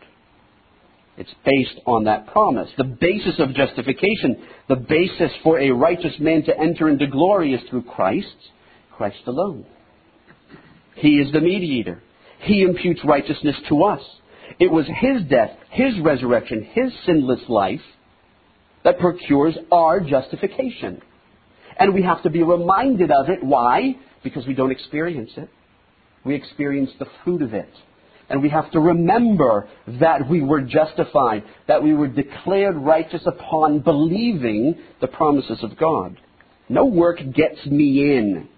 It's 1.16 1.34
based 1.44 1.80
on 1.86 2.04
that 2.04 2.26
promise. 2.26 2.68
The 2.76 2.84
basis 2.84 3.34
of 3.38 3.54
justification, 3.54 4.42
the 4.68 4.76
basis 4.76 5.30
for 5.42 5.60
a 5.60 5.70
righteous 5.70 6.14
man 6.18 6.42
to 6.44 6.58
enter 6.58 6.88
into 6.88 7.06
glory 7.06 7.54
is 7.54 7.60
through 7.70 7.84
Christ, 7.84 8.34
Christ 8.96 9.22
alone. 9.26 9.64
He 10.96 11.20
is 11.20 11.32
the 11.32 11.40
mediator. 11.40 12.02
He 12.44 12.62
imputes 12.62 13.00
righteousness 13.04 13.56
to 13.68 13.84
us. 13.84 14.00
It 14.58 14.70
was 14.70 14.86
His 14.86 15.22
death, 15.28 15.50
His 15.70 15.98
resurrection, 16.00 16.62
His 16.72 16.92
sinless 17.06 17.40
life 17.48 17.80
that 18.84 18.98
procures 18.98 19.56
our 19.72 20.00
justification. 20.00 21.00
And 21.78 21.94
we 21.94 22.02
have 22.02 22.22
to 22.22 22.30
be 22.30 22.42
reminded 22.42 23.10
of 23.10 23.28
it. 23.28 23.42
Why? 23.42 23.96
Because 24.22 24.46
we 24.46 24.54
don't 24.54 24.70
experience 24.70 25.30
it. 25.36 25.48
We 26.24 26.34
experience 26.34 26.90
the 26.98 27.06
fruit 27.24 27.42
of 27.42 27.54
it. 27.54 27.70
And 28.28 28.42
we 28.42 28.48
have 28.50 28.70
to 28.72 28.80
remember 28.80 29.68
that 30.00 30.28
we 30.28 30.40
were 30.40 30.62
justified, 30.62 31.44
that 31.68 31.82
we 31.82 31.94
were 31.94 32.08
declared 32.08 32.76
righteous 32.76 33.22
upon 33.26 33.80
believing 33.80 34.76
the 35.00 35.08
promises 35.08 35.58
of 35.62 35.76
God. 35.76 36.16
No 36.68 36.86
work 36.86 37.18
gets 37.18 37.64
me 37.66 38.16
in. 38.16 38.48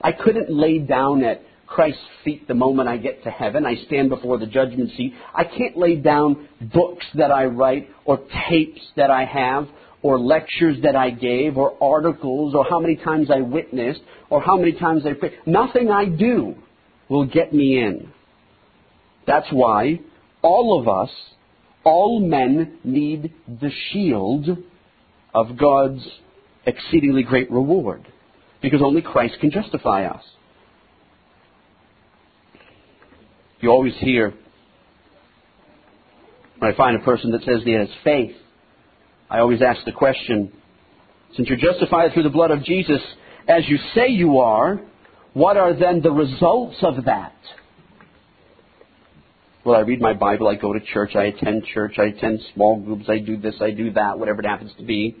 I 0.00 0.12
couldn't 0.12 0.50
lay 0.50 0.78
down 0.78 1.24
at 1.24 1.42
Christ's 1.74 2.00
feet 2.22 2.46
the 2.48 2.54
moment 2.54 2.88
I 2.88 2.98
get 2.98 3.24
to 3.24 3.30
heaven. 3.30 3.64
I 3.64 3.76
stand 3.86 4.10
before 4.10 4.38
the 4.38 4.46
judgment 4.46 4.90
seat. 4.96 5.14
I 5.34 5.44
can't 5.44 5.76
lay 5.76 5.96
down 5.96 6.48
books 6.60 7.06
that 7.14 7.30
I 7.30 7.46
write 7.46 7.88
or 8.04 8.20
tapes 8.48 8.80
that 8.96 9.10
I 9.10 9.24
have 9.24 9.68
or 10.02 10.18
lectures 10.18 10.76
that 10.82 10.96
I 10.96 11.10
gave 11.10 11.56
or 11.56 11.82
articles 11.82 12.54
or 12.54 12.66
how 12.68 12.78
many 12.78 12.96
times 12.96 13.30
I 13.30 13.40
witnessed 13.40 14.00
or 14.28 14.42
how 14.42 14.58
many 14.58 14.72
times 14.72 15.04
I 15.06 15.14
prayed. 15.14 15.38
Nothing 15.46 15.90
I 15.90 16.04
do 16.04 16.56
will 17.08 17.24
get 17.24 17.54
me 17.54 17.78
in. 17.78 18.12
That's 19.26 19.48
why 19.50 20.00
all 20.42 20.78
of 20.78 20.88
us, 20.88 21.10
all 21.84 22.20
men, 22.20 22.78
need 22.84 23.32
the 23.46 23.70
shield 23.90 24.46
of 25.34 25.56
God's 25.56 26.06
exceedingly 26.66 27.22
great 27.22 27.50
reward. 27.50 28.06
Because 28.60 28.82
only 28.84 29.00
Christ 29.00 29.36
can 29.40 29.50
justify 29.50 30.04
us. 30.04 30.22
You 33.62 33.70
always 33.70 33.94
hear, 34.00 34.34
when 36.58 36.72
I 36.72 36.76
find 36.76 37.00
a 37.00 37.04
person 37.04 37.30
that 37.30 37.42
says 37.44 37.62
he 37.64 37.72
has 37.72 37.88
faith, 38.02 38.34
I 39.30 39.38
always 39.38 39.62
ask 39.62 39.84
the 39.84 39.92
question, 39.92 40.52
since 41.36 41.48
you're 41.48 41.58
justified 41.58 42.12
through 42.12 42.24
the 42.24 42.30
blood 42.30 42.50
of 42.50 42.64
Jesus, 42.64 43.00
as 43.46 43.62
you 43.68 43.78
say 43.94 44.08
you 44.08 44.40
are, 44.40 44.80
what 45.32 45.56
are 45.56 45.78
then 45.78 46.02
the 46.02 46.10
results 46.10 46.76
of 46.82 47.04
that? 47.04 47.36
Well, 49.64 49.76
I 49.76 49.82
read 49.82 50.00
my 50.00 50.12
Bible, 50.12 50.48
I 50.48 50.56
go 50.56 50.72
to 50.72 50.80
church, 50.80 51.14
I 51.14 51.26
attend 51.26 51.64
church, 51.72 51.94
I 51.98 52.06
attend 52.06 52.40
small 52.54 52.80
groups, 52.80 53.04
I 53.08 53.20
do 53.20 53.36
this, 53.36 53.54
I 53.60 53.70
do 53.70 53.92
that, 53.92 54.18
whatever 54.18 54.40
it 54.40 54.46
happens 54.46 54.72
to 54.78 54.84
be. 54.84 55.16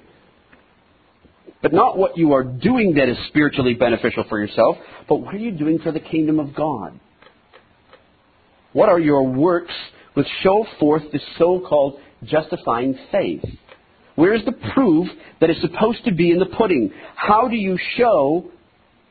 But 1.62 1.72
not 1.72 1.96
what 1.96 2.18
you 2.18 2.32
are 2.32 2.42
doing 2.42 2.94
that 2.94 3.08
is 3.08 3.16
spiritually 3.28 3.74
beneficial 3.74 4.24
for 4.28 4.40
yourself, 4.40 4.78
but 5.08 5.16
what 5.16 5.32
are 5.32 5.38
you 5.38 5.52
doing 5.52 5.78
for 5.78 5.92
the 5.92 6.00
kingdom 6.00 6.40
of 6.40 6.56
God? 6.56 6.98
What 8.72 8.88
are 8.88 9.00
your 9.00 9.24
works 9.24 9.74
which 10.14 10.26
show 10.42 10.66
forth 10.78 11.02
the 11.12 11.20
so-called 11.38 12.00
justifying 12.24 12.98
faith? 13.10 13.44
Where 14.14 14.34
is 14.34 14.44
the 14.44 14.52
proof 14.74 15.08
that 15.40 15.50
is 15.50 15.56
supposed 15.60 16.04
to 16.04 16.12
be 16.12 16.30
in 16.30 16.38
the 16.38 16.46
pudding? 16.46 16.92
How 17.16 17.48
do 17.48 17.56
you 17.56 17.78
show 17.96 18.50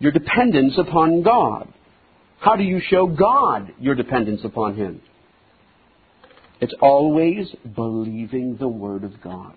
your 0.01 0.12
dependence 0.12 0.74
upon 0.80 1.22
God. 1.22 1.72
How 2.39 2.55
do 2.55 2.64
you 2.64 2.82
show 2.89 3.05
God 3.05 3.72
your 3.80 3.93
dependence 3.93 4.41
upon 4.43 4.76
Him? 4.76 4.99
It's 6.59 6.74
always 6.82 7.47
believing 7.76 8.57
the 8.59 8.68
Word 8.68 9.03
of 9.03 9.22
God. 9.22 9.53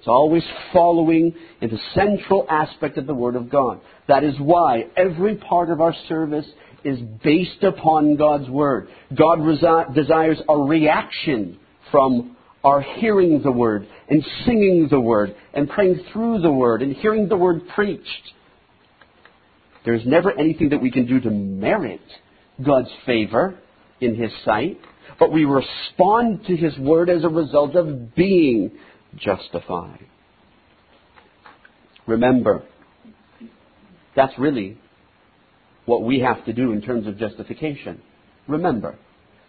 It's 0.00 0.08
always 0.08 0.42
following 0.72 1.34
in 1.60 1.70
the 1.70 1.78
central 1.94 2.46
aspect 2.50 2.98
of 2.98 3.06
the 3.06 3.14
Word 3.14 3.36
of 3.36 3.48
God. 3.48 3.80
That 4.08 4.24
is 4.24 4.34
why 4.40 4.86
every 4.96 5.36
part 5.36 5.70
of 5.70 5.80
our 5.80 5.94
service 6.08 6.46
is 6.84 6.98
based 7.22 7.62
upon 7.62 8.16
God's 8.16 8.48
Word. 8.48 8.88
God 9.16 9.40
resi- 9.40 9.94
desires 9.94 10.40
a 10.48 10.56
reaction 10.56 11.58
from 11.90 12.36
our 12.62 12.80
hearing 12.80 13.42
the 13.42 13.52
Word 13.52 13.86
and 14.08 14.24
singing 14.44 14.88
the 14.90 15.00
Word 15.00 15.34
and 15.52 15.68
praying 15.68 16.04
through 16.12 16.40
the 16.40 16.50
Word 16.50 16.82
and 16.82 16.94
hearing 16.96 17.28
the 17.28 17.36
Word 17.36 17.62
preached. 17.74 18.32
There's 19.84 20.06
never 20.06 20.32
anything 20.38 20.70
that 20.70 20.80
we 20.80 20.90
can 20.90 21.06
do 21.06 21.20
to 21.20 21.30
merit 21.30 22.00
God's 22.64 22.90
favor 23.04 23.58
in 24.00 24.14
His 24.14 24.30
sight, 24.44 24.78
but 25.18 25.32
we 25.32 25.44
respond 25.44 26.46
to 26.46 26.56
His 26.56 26.76
Word 26.78 27.10
as 27.10 27.24
a 27.24 27.28
result 27.28 27.76
of 27.76 28.14
being 28.14 28.72
justified. 29.16 30.06
Remember, 32.06 32.62
that's 34.16 34.38
really 34.38 34.78
what 35.86 36.02
we 36.02 36.20
have 36.20 36.44
to 36.46 36.52
do 36.52 36.72
in 36.72 36.80
terms 36.80 37.06
of 37.06 37.18
justification. 37.18 38.00
Remember. 38.48 38.96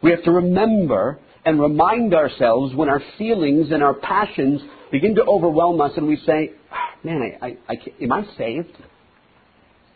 We 0.01 0.11
have 0.11 0.23
to 0.23 0.31
remember 0.31 1.19
and 1.45 1.59
remind 1.59 2.13
ourselves 2.13 2.75
when 2.75 2.89
our 2.89 3.01
feelings 3.17 3.71
and 3.71 3.83
our 3.83 3.93
passions 3.93 4.61
begin 4.91 5.15
to 5.15 5.23
overwhelm 5.23 5.81
us 5.81 5.91
and 5.97 6.07
we 6.07 6.17
say, 6.25 6.51
ah, 6.71 6.89
man, 7.03 7.38
I, 7.41 7.45
I, 7.45 7.57
I 7.69 7.75
am 8.03 8.11
I 8.11 8.25
saved? 8.38 8.75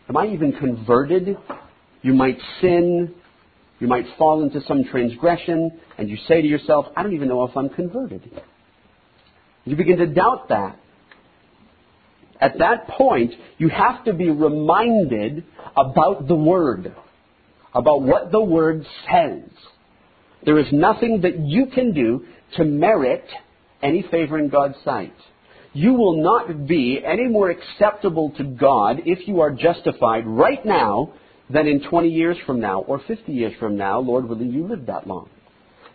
Am 0.08 0.16
I 0.16 0.26
even 0.28 0.52
converted? 0.52 1.36
You 2.02 2.14
might 2.14 2.38
sin. 2.60 3.14
You 3.80 3.86
might 3.86 4.04
fall 4.18 4.42
into 4.42 4.60
some 4.68 4.84
transgression, 4.84 5.80
and 5.96 6.08
you 6.08 6.18
say 6.28 6.42
to 6.42 6.46
yourself, 6.46 6.86
I 6.94 7.02
don't 7.02 7.14
even 7.14 7.28
know 7.28 7.44
if 7.44 7.56
I'm 7.56 7.70
converted. 7.70 8.30
You 9.64 9.74
begin 9.74 9.96
to 9.98 10.06
doubt 10.06 10.50
that. 10.50 10.78
At 12.40 12.58
that 12.58 12.88
point, 12.88 13.32
you 13.58 13.68
have 13.68 14.04
to 14.04 14.14
be 14.14 14.30
reminded 14.30 15.44
about 15.76 16.26
the 16.26 16.34
Word, 16.34 16.94
about 17.74 18.02
what 18.02 18.32
the 18.32 18.40
Word 18.40 18.86
says. 19.10 19.50
There 20.44 20.58
is 20.58 20.66
nothing 20.72 21.20
that 21.22 21.38
you 21.38 21.66
can 21.66 21.92
do 21.92 22.24
to 22.56 22.64
merit 22.64 23.24
any 23.82 24.02
favor 24.10 24.38
in 24.38 24.48
God's 24.48 24.76
sight. 24.84 25.14
You 25.72 25.92
will 25.92 26.22
not 26.22 26.66
be 26.66 27.00
any 27.04 27.28
more 27.28 27.50
acceptable 27.50 28.32
to 28.38 28.44
God 28.44 29.02
if 29.04 29.28
you 29.28 29.40
are 29.40 29.50
justified 29.50 30.26
right 30.26 30.64
now 30.64 31.12
than 31.48 31.66
in 31.66 31.82
20 31.88 32.08
years 32.08 32.36
from 32.46 32.60
now 32.60 32.80
or 32.80 33.00
50 33.06 33.32
years 33.32 33.52
from 33.60 33.76
now, 33.76 34.00
Lord 34.00 34.28
willing 34.28 34.50
you 34.50 34.66
live 34.66 34.86
that 34.86 35.06
long. 35.06 35.28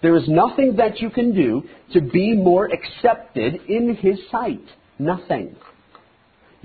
There 0.02 0.16
is 0.16 0.28
nothing 0.28 0.76
that 0.78 1.00
you 1.02 1.10
can 1.10 1.34
do 1.34 1.64
to 1.94 2.02
be 2.02 2.36
more 2.36 2.70
accepted 2.72 3.62
in 3.68 3.96
His 3.96 4.20
sight. 4.32 4.64
Nothing. 5.00 5.56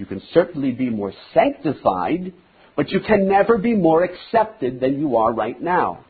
You 0.00 0.06
can 0.06 0.22
certainly 0.32 0.70
be 0.70 0.88
more 0.88 1.12
sanctified, 1.34 2.32
but 2.74 2.88
you 2.88 3.00
can 3.00 3.28
never 3.28 3.58
be 3.58 3.74
more 3.74 4.02
accepted 4.02 4.80
than 4.80 4.98
you 4.98 5.18
are 5.18 5.30
right 5.30 5.60
now. 5.60 6.06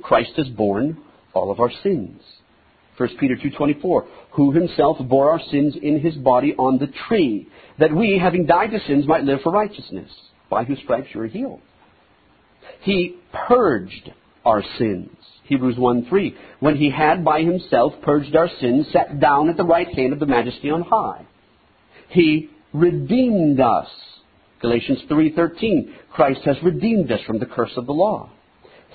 Christ 0.00 0.30
has 0.38 0.48
borne 0.48 0.96
all 1.34 1.50
of 1.50 1.60
our 1.60 1.70
sins. 1.82 2.22
1 2.96 3.18
Peter 3.18 3.36
2:24, 3.36 4.06
who 4.30 4.52
himself 4.52 4.96
bore 5.06 5.32
our 5.32 5.40
sins 5.50 5.76
in 5.76 6.00
his 6.00 6.16
body 6.16 6.54
on 6.56 6.78
the 6.78 6.86
tree, 6.86 7.46
that 7.76 7.92
we, 7.92 8.16
having 8.16 8.46
died 8.46 8.70
to 8.70 8.80
sins, 8.86 9.06
might 9.06 9.24
live 9.24 9.42
for 9.42 9.52
righteousness, 9.52 10.10
by 10.48 10.64
whose 10.64 10.78
stripes 10.78 11.08
you 11.14 11.20
are 11.20 11.26
healed. 11.26 11.60
He 12.80 13.16
purged 13.34 14.10
our 14.46 14.62
sins. 14.78 15.14
Hebrews 15.44 15.76
1:3, 15.76 16.34
when 16.60 16.76
he 16.76 16.88
had 16.88 17.22
by 17.22 17.42
himself 17.42 18.00
purged 18.00 18.34
our 18.34 18.48
sins, 18.48 18.90
sat 18.92 19.20
down 19.20 19.50
at 19.50 19.58
the 19.58 19.64
right 19.64 19.88
hand 19.88 20.14
of 20.14 20.20
the 20.20 20.26
majesty 20.26 20.70
on 20.70 20.80
high. 20.80 21.26
He 22.10 22.50
redeemed 22.72 23.60
us. 23.60 23.88
Galatians 24.60 25.02
3:13, 25.08 25.94
Christ 26.10 26.42
has 26.44 26.62
redeemed 26.62 27.10
us 27.10 27.20
from 27.22 27.38
the 27.38 27.46
curse 27.46 27.76
of 27.76 27.86
the 27.86 27.94
law. 27.94 28.28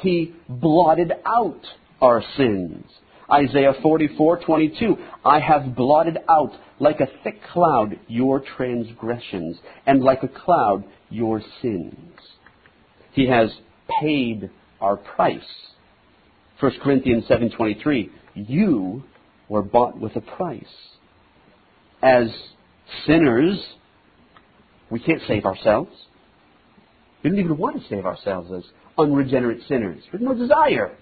He 0.01 0.33
blotted 0.47 1.13
out 1.25 1.65
our 2.01 2.21
sins. 2.37 2.85
Isaiah 3.31 3.73
44:22, 3.81 4.97
I 5.23 5.39
have 5.39 5.75
blotted 5.75 6.19
out 6.29 6.53
like 6.79 6.99
a 6.99 7.07
thick 7.23 7.41
cloud 7.51 7.97
your 8.07 8.39
transgressions, 8.39 9.57
and 9.87 10.03
like 10.03 10.21
a 10.21 10.27
cloud 10.27 10.83
your 11.09 11.41
sins. 11.61 12.19
He 13.13 13.27
has 13.27 13.49
paid 14.01 14.49
our 14.81 14.97
price. 14.97 15.41
1 16.59 16.79
Corinthians 16.81 17.25
7:23, 17.27 18.09
you 18.35 19.03
were 19.49 19.63
bought 19.63 19.97
with 19.97 20.15
a 20.15 20.21
price. 20.21 20.97
As 22.01 22.29
sinners, 23.05 23.63
we 24.89 24.99
can't 24.99 25.21
save 25.27 25.45
ourselves. 25.45 25.91
We 27.23 27.29
don't 27.29 27.39
even 27.39 27.57
want 27.57 27.81
to 27.81 27.89
save 27.89 28.05
ourselves 28.05 28.51
as 28.55 28.63
unregenerate 28.97 29.61
sinners. 29.67 30.03
There's 30.11 30.23
no 30.23 30.35
desire. 30.35 30.95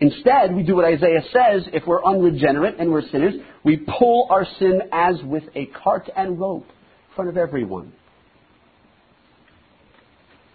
Instead, 0.00 0.54
we 0.54 0.62
do 0.62 0.76
what 0.76 0.84
Isaiah 0.84 1.22
says 1.32 1.68
if 1.72 1.86
we're 1.86 2.04
unregenerate 2.04 2.76
and 2.78 2.90
we're 2.90 3.08
sinners, 3.10 3.34
we 3.64 3.76
pull 3.98 4.28
our 4.30 4.46
sin 4.58 4.80
as 4.92 5.16
with 5.24 5.44
a 5.54 5.66
cart 5.66 6.08
and 6.16 6.38
rope 6.38 6.66
in 6.66 7.14
front 7.14 7.30
of 7.30 7.36
everyone. 7.36 7.92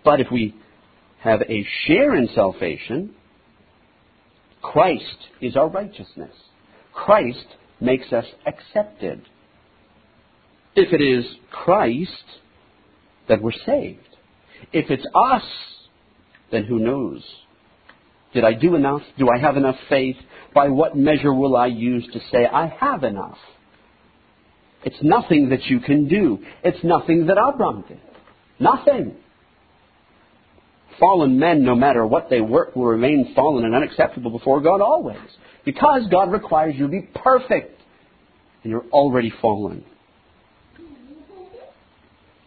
But 0.06 0.20
if 0.22 0.28
we 0.32 0.56
have 1.20 1.41
a 1.41 1.66
share 1.86 2.16
in 2.16 2.30
salvation, 2.34 3.16
Christ 4.62 5.18
is 5.41 5.56
our 5.56 5.68
righteousness. 5.68 6.34
Christ 6.93 7.45
makes 7.80 8.12
us 8.14 8.26
accepted. 8.45 9.26
If 10.76 10.94
it 10.94 11.04
is 11.04 11.26
Christ, 11.52 12.10
then 13.28 13.42
we're 13.42 13.52
saved. 13.66 14.00
If 14.72 14.90
it's 14.90 15.06
us, 15.14 15.44
then 16.52 16.64
who 16.66 16.80
knows? 16.80 17.24
Did 18.34 18.44
I 18.44 18.54
do 18.54 18.76
enough? 18.76 19.02
Do 19.18 19.28
I 19.30 19.40
have 19.40 19.58
enough 19.58 19.76
faith? 19.90 20.16
By 20.54 20.70
what 20.70 20.96
measure 20.96 21.34
will 21.34 21.56
I 21.56 21.68
use 21.68 22.08
to 22.14 22.20
say 22.32 22.46
I 22.46 22.68
have 22.80 23.04
enough? 23.04 23.38
It's 24.84 24.98
nothing 25.02 25.50
that 25.50 25.66
you 25.66 25.80
can 25.80 26.08
do. 26.08 26.40
It's 26.64 26.84
nothing 26.84 27.28
that 27.28 27.38
Abram 27.38 27.86
did. 27.88 28.00
Nothing. 28.60 29.16
Fallen 31.00 31.40
men, 31.40 31.64
no 31.64 31.76
matter 31.76 32.06
what 32.06 32.30
they 32.30 32.42
work, 32.42 32.76
will 32.76 32.86
remain 32.86 33.34
fallen 33.36 33.66
and 33.66 33.76
unacceptable 33.76 34.32
before 34.32 34.62
God 34.62 34.82
always. 34.82 35.18
Because 35.66 36.04
God 36.12 36.32
requires 36.32 36.76
you 36.76 36.86
to 36.86 36.92
be 36.92 37.10
perfect. 37.16 37.80
And 38.64 38.72
you're 38.72 38.86
already 38.92 39.32
fallen. 39.42 39.86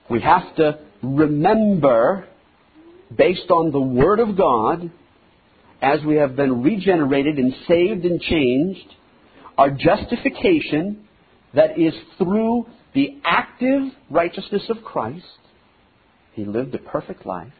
We 0.08 0.20
have 0.20 0.54
to 0.56 0.78
remember, 1.02 2.26
based 3.16 3.50
on 3.50 3.72
the 3.72 3.80
Word 3.80 4.20
of 4.20 4.36
God, 4.36 4.90
as 5.82 6.00
we 6.04 6.16
have 6.16 6.36
been 6.36 6.62
regenerated 6.62 7.38
and 7.38 7.54
saved 7.68 8.04
and 8.04 8.20
changed, 8.20 8.94
our 9.58 9.70
justification 9.70 11.06
that 11.54 11.78
is 11.78 11.94
through 12.18 12.66
the 12.94 13.18
active 13.24 13.82
righteousness 14.10 14.62
of 14.68 14.82
Christ. 14.82 15.24
He 16.34 16.44
lived 16.44 16.74
a 16.74 16.78
perfect 16.78 17.26
life. 17.26 17.52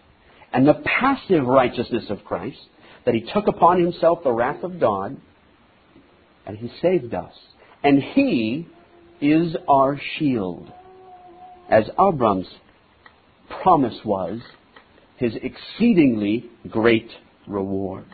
And 0.53 0.67
the 0.67 0.83
passive 0.85 1.45
righteousness 1.47 2.05
of 2.11 2.25
Christ, 2.25 2.59
that 3.05 3.15
he 3.15 3.29
took 3.33 3.47
upon 3.47 3.81
himself 3.81 4.21
the 4.23 4.33
wrath 4.33 4.63
of 4.63 4.81
God, 4.81 5.17
and 6.47 6.57
he 6.57 6.71
saved 6.81 7.13
us. 7.13 7.33
And 7.83 8.03
he 8.03 8.69
is 9.21 9.57
our 9.69 10.01
shield. 10.19 10.71
As 11.69 11.85
Abram's 11.99 12.47
promise 13.63 13.99
was, 14.05 14.41
his 15.17 15.33
exceedingly 15.43 16.51
great 16.71 17.11
reward. 17.47 18.07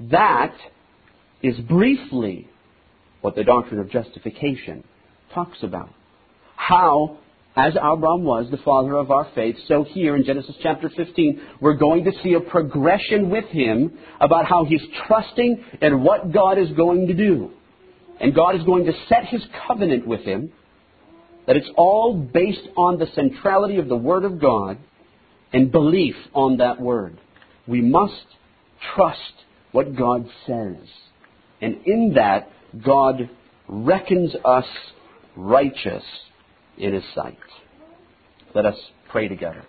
That 0.00 0.54
is 1.42 1.56
briefly 1.60 2.48
what 3.20 3.34
the 3.34 3.44
doctrine 3.44 3.80
of 3.80 3.90
justification 3.90 4.84
talks 5.34 5.58
about. 5.62 5.90
How, 6.54 7.18
as 7.56 7.72
Abraham 7.74 8.24
was 8.24 8.46
the 8.50 8.56
father 8.58 8.94
of 8.94 9.10
our 9.10 9.28
faith, 9.34 9.56
so 9.68 9.84
here 9.84 10.16
in 10.16 10.24
Genesis 10.24 10.54
chapter 10.62 10.90
15, 10.94 11.40
we're 11.60 11.74
going 11.74 12.04
to 12.04 12.12
see 12.22 12.34
a 12.34 12.40
progression 12.40 13.30
with 13.30 13.46
him 13.46 13.98
about 14.20 14.46
how 14.46 14.64
he's 14.64 14.82
trusting 15.06 15.62
in 15.82 16.02
what 16.02 16.32
God 16.32 16.58
is 16.58 16.70
going 16.72 17.08
to 17.08 17.14
do. 17.14 17.50
And 18.20 18.34
God 18.34 18.56
is 18.56 18.62
going 18.62 18.86
to 18.86 18.92
set 19.08 19.26
his 19.26 19.42
covenant 19.66 20.06
with 20.06 20.20
him, 20.20 20.52
that 21.46 21.56
it's 21.56 21.68
all 21.76 22.14
based 22.14 22.68
on 22.76 22.98
the 22.98 23.06
centrality 23.14 23.78
of 23.78 23.88
the 23.88 23.96
Word 23.96 24.24
of 24.24 24.40
God 24.40 24.78
and 25.52 25.70
belief 25.70 26.14
on 26.34 26.58
that 26.58 26.80
Word. 26.80 27.20
We 27.66 27.80
must 27.80 28.26
trust 28.94 29.20
what 29.72 29.96
God 29.96 30.28
says. 30.46 30.88
And 31.60 31.78
in 31.86 32.14
that, 32.16 32.50
God 32.84 33.30
reckons 33.68 34.34
us 34.44 34.66
righteous 35.36 36.04
in 36.78 36.94
His 36.94 37.04
sight. 37.14 37.38
Let 38.54 38.66
us 38.66 38.76
pray 39.10 39.28
together. 39.28 39.64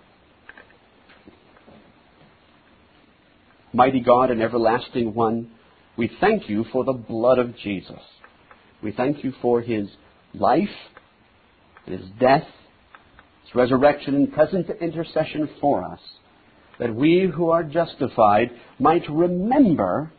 Mighty 3.74 4.00
God 4.00 4.32
and 4.32 4.42
everlasting 4.42 5.14
one, 5.14 5.52
we 5.98 6.10
thank 6.20 6.50
you 6.50 6.66
for 6.72 6.84
the 6.84 6.94
blood 6.94 7.38
of 7.38 7.56
Jesus. 7.58 8.00
We 8.82 8.92
thank 8.92 9.24
you 9.24 9.34
for 9.42 9.62
his 9.62 9.88
life, 10.34 10.70
his 11.88 12.02
death, 12.20 12.48
his 13.44 13.56
resurrection, 13.56 14.16
and 14.16 14.34
present 14.34 14.70
intercession 14.82 15.50
for 15.62 15.84
us, 15.84 16.00
that 16.80 16.94
we 16.94 17.32
who 17.34 17.50
are 17.50 17.64
justified 17.64 18.52
might 18.80 19.10
remember 19.10 20.12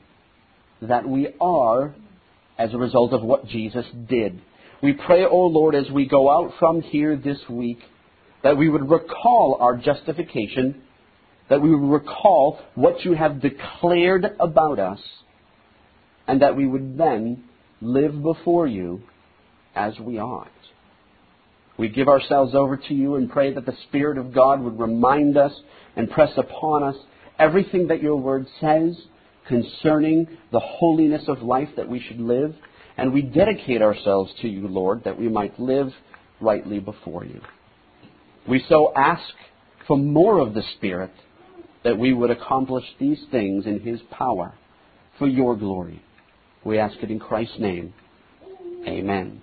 that 0.83 1.09
we 1.09 1.29
are 1.41 1.95
as 2.59 2.75
a 2.75 2.79
result 2.79 3.13
of 3.13 3.23
what 3.23 3.47
Jesus 3.47 3.87
did. 4.09 4.41
We 4.83 4.93
pray, 4.93 5.25
O 5.25 5.47
Lord, 5.47 5.75
as 5.75 5.91
we 5.91 6.07
go 6.07 6.31
out 6.31 6.53
from 6.59 6.83
here 6.83 7.17
this 7.17 7.39
week, 7.49 7.79
that 8.43 8.57
we 8.57 8.69
would 8.69 8.89
recall 8.89 9.59
our 9.61 9.77
justification, 9.77 10.83
that 11.51 11.61
we 11.61 11.75
would 11.75 11.91
recall 11.91 12.61
what 12.75 13.05
you 13.05 13.15
have 13.15 13.41
declared 13.41 14.27
about 14.39 14.79
us, 14.79 15.01
and 16.27 16.43
that 16.43 16.57
we 16.57 16.67
would 16.67 16.97
then 16.97 17.45
live 17.81 18.23
before 18.23 18.67
you 18.67 19.03
as 19.75 19.99
we 19.99 20.19
ought. 20.19 20.51
We 21.79 21.89
give 21.89 22.09
ourselves 22.09 22.55
over 22.55 22.77
to 22.77 22.95
you 22.95 23.15
and 23.15 23.31
pray 23.31 23.55
that 23.55 23.65
the 23.65 23.77
Spirit 23.89 24.19
of 24.19 24.35
God 24.35 24.61
would 24.61 24.79
remind 24.79 25.37
us 25.37 25.53
and 25.97 26.11
press 26.11 26.33
upon 26.37 26.83
us 26.83 26.97
everything 27.39 27.87
that 27.89 28.03
your 28.03 28.17
word 28.17 28.47
says 28.61 28.97
concerning 29.47 30.27
the 30.53 30.61
holiness 30.61 31.23
of 31.29 31.43
life 31.43 31.69
that 31.77 31.89
we 31.89 32.01
should 32.01 32.21
live. 32.21 32.55
And 32.97 33.13
we 33.13 33.23
dedicate 33.23 33.81
ourselves 33.81 34.33
to 34.43 34.49
you, 34.49 34.67
Lord, 34.67 35.05
that 35.05 35.19
we 35.19 35.29
might 35.29 35.59
live 35.59 35.93
rightly 36.41 36.81
before 36.81 37.25
you. 37.25 37.41
We 38.49 38.65
so 38.69 38.93
ask 38.97 39.23
for 39.87 39.97
more 39.97 40.41
of 40.41 40.55
the 40.55 40.63
Spirit 40.77 41.13
that 41.85 41.97
we 41.97 42.13
would 42.13 42.31
accomplish 42.31 42.85
these 42.99 43.21
things 43.31 43.67
in 43.67 43.81
His 43.81 44.01
power 44.11 44.55
for 45.19 45.29
your 45.29 45.57
glory. 45.57 46.03
We 46.65 46.79
ask 46.79 46.97
it 47.03 47.11
in 47.11 47.21
Christ's 47.21 47.59
name. 47.61 47.95
Amen. 48.87 49.43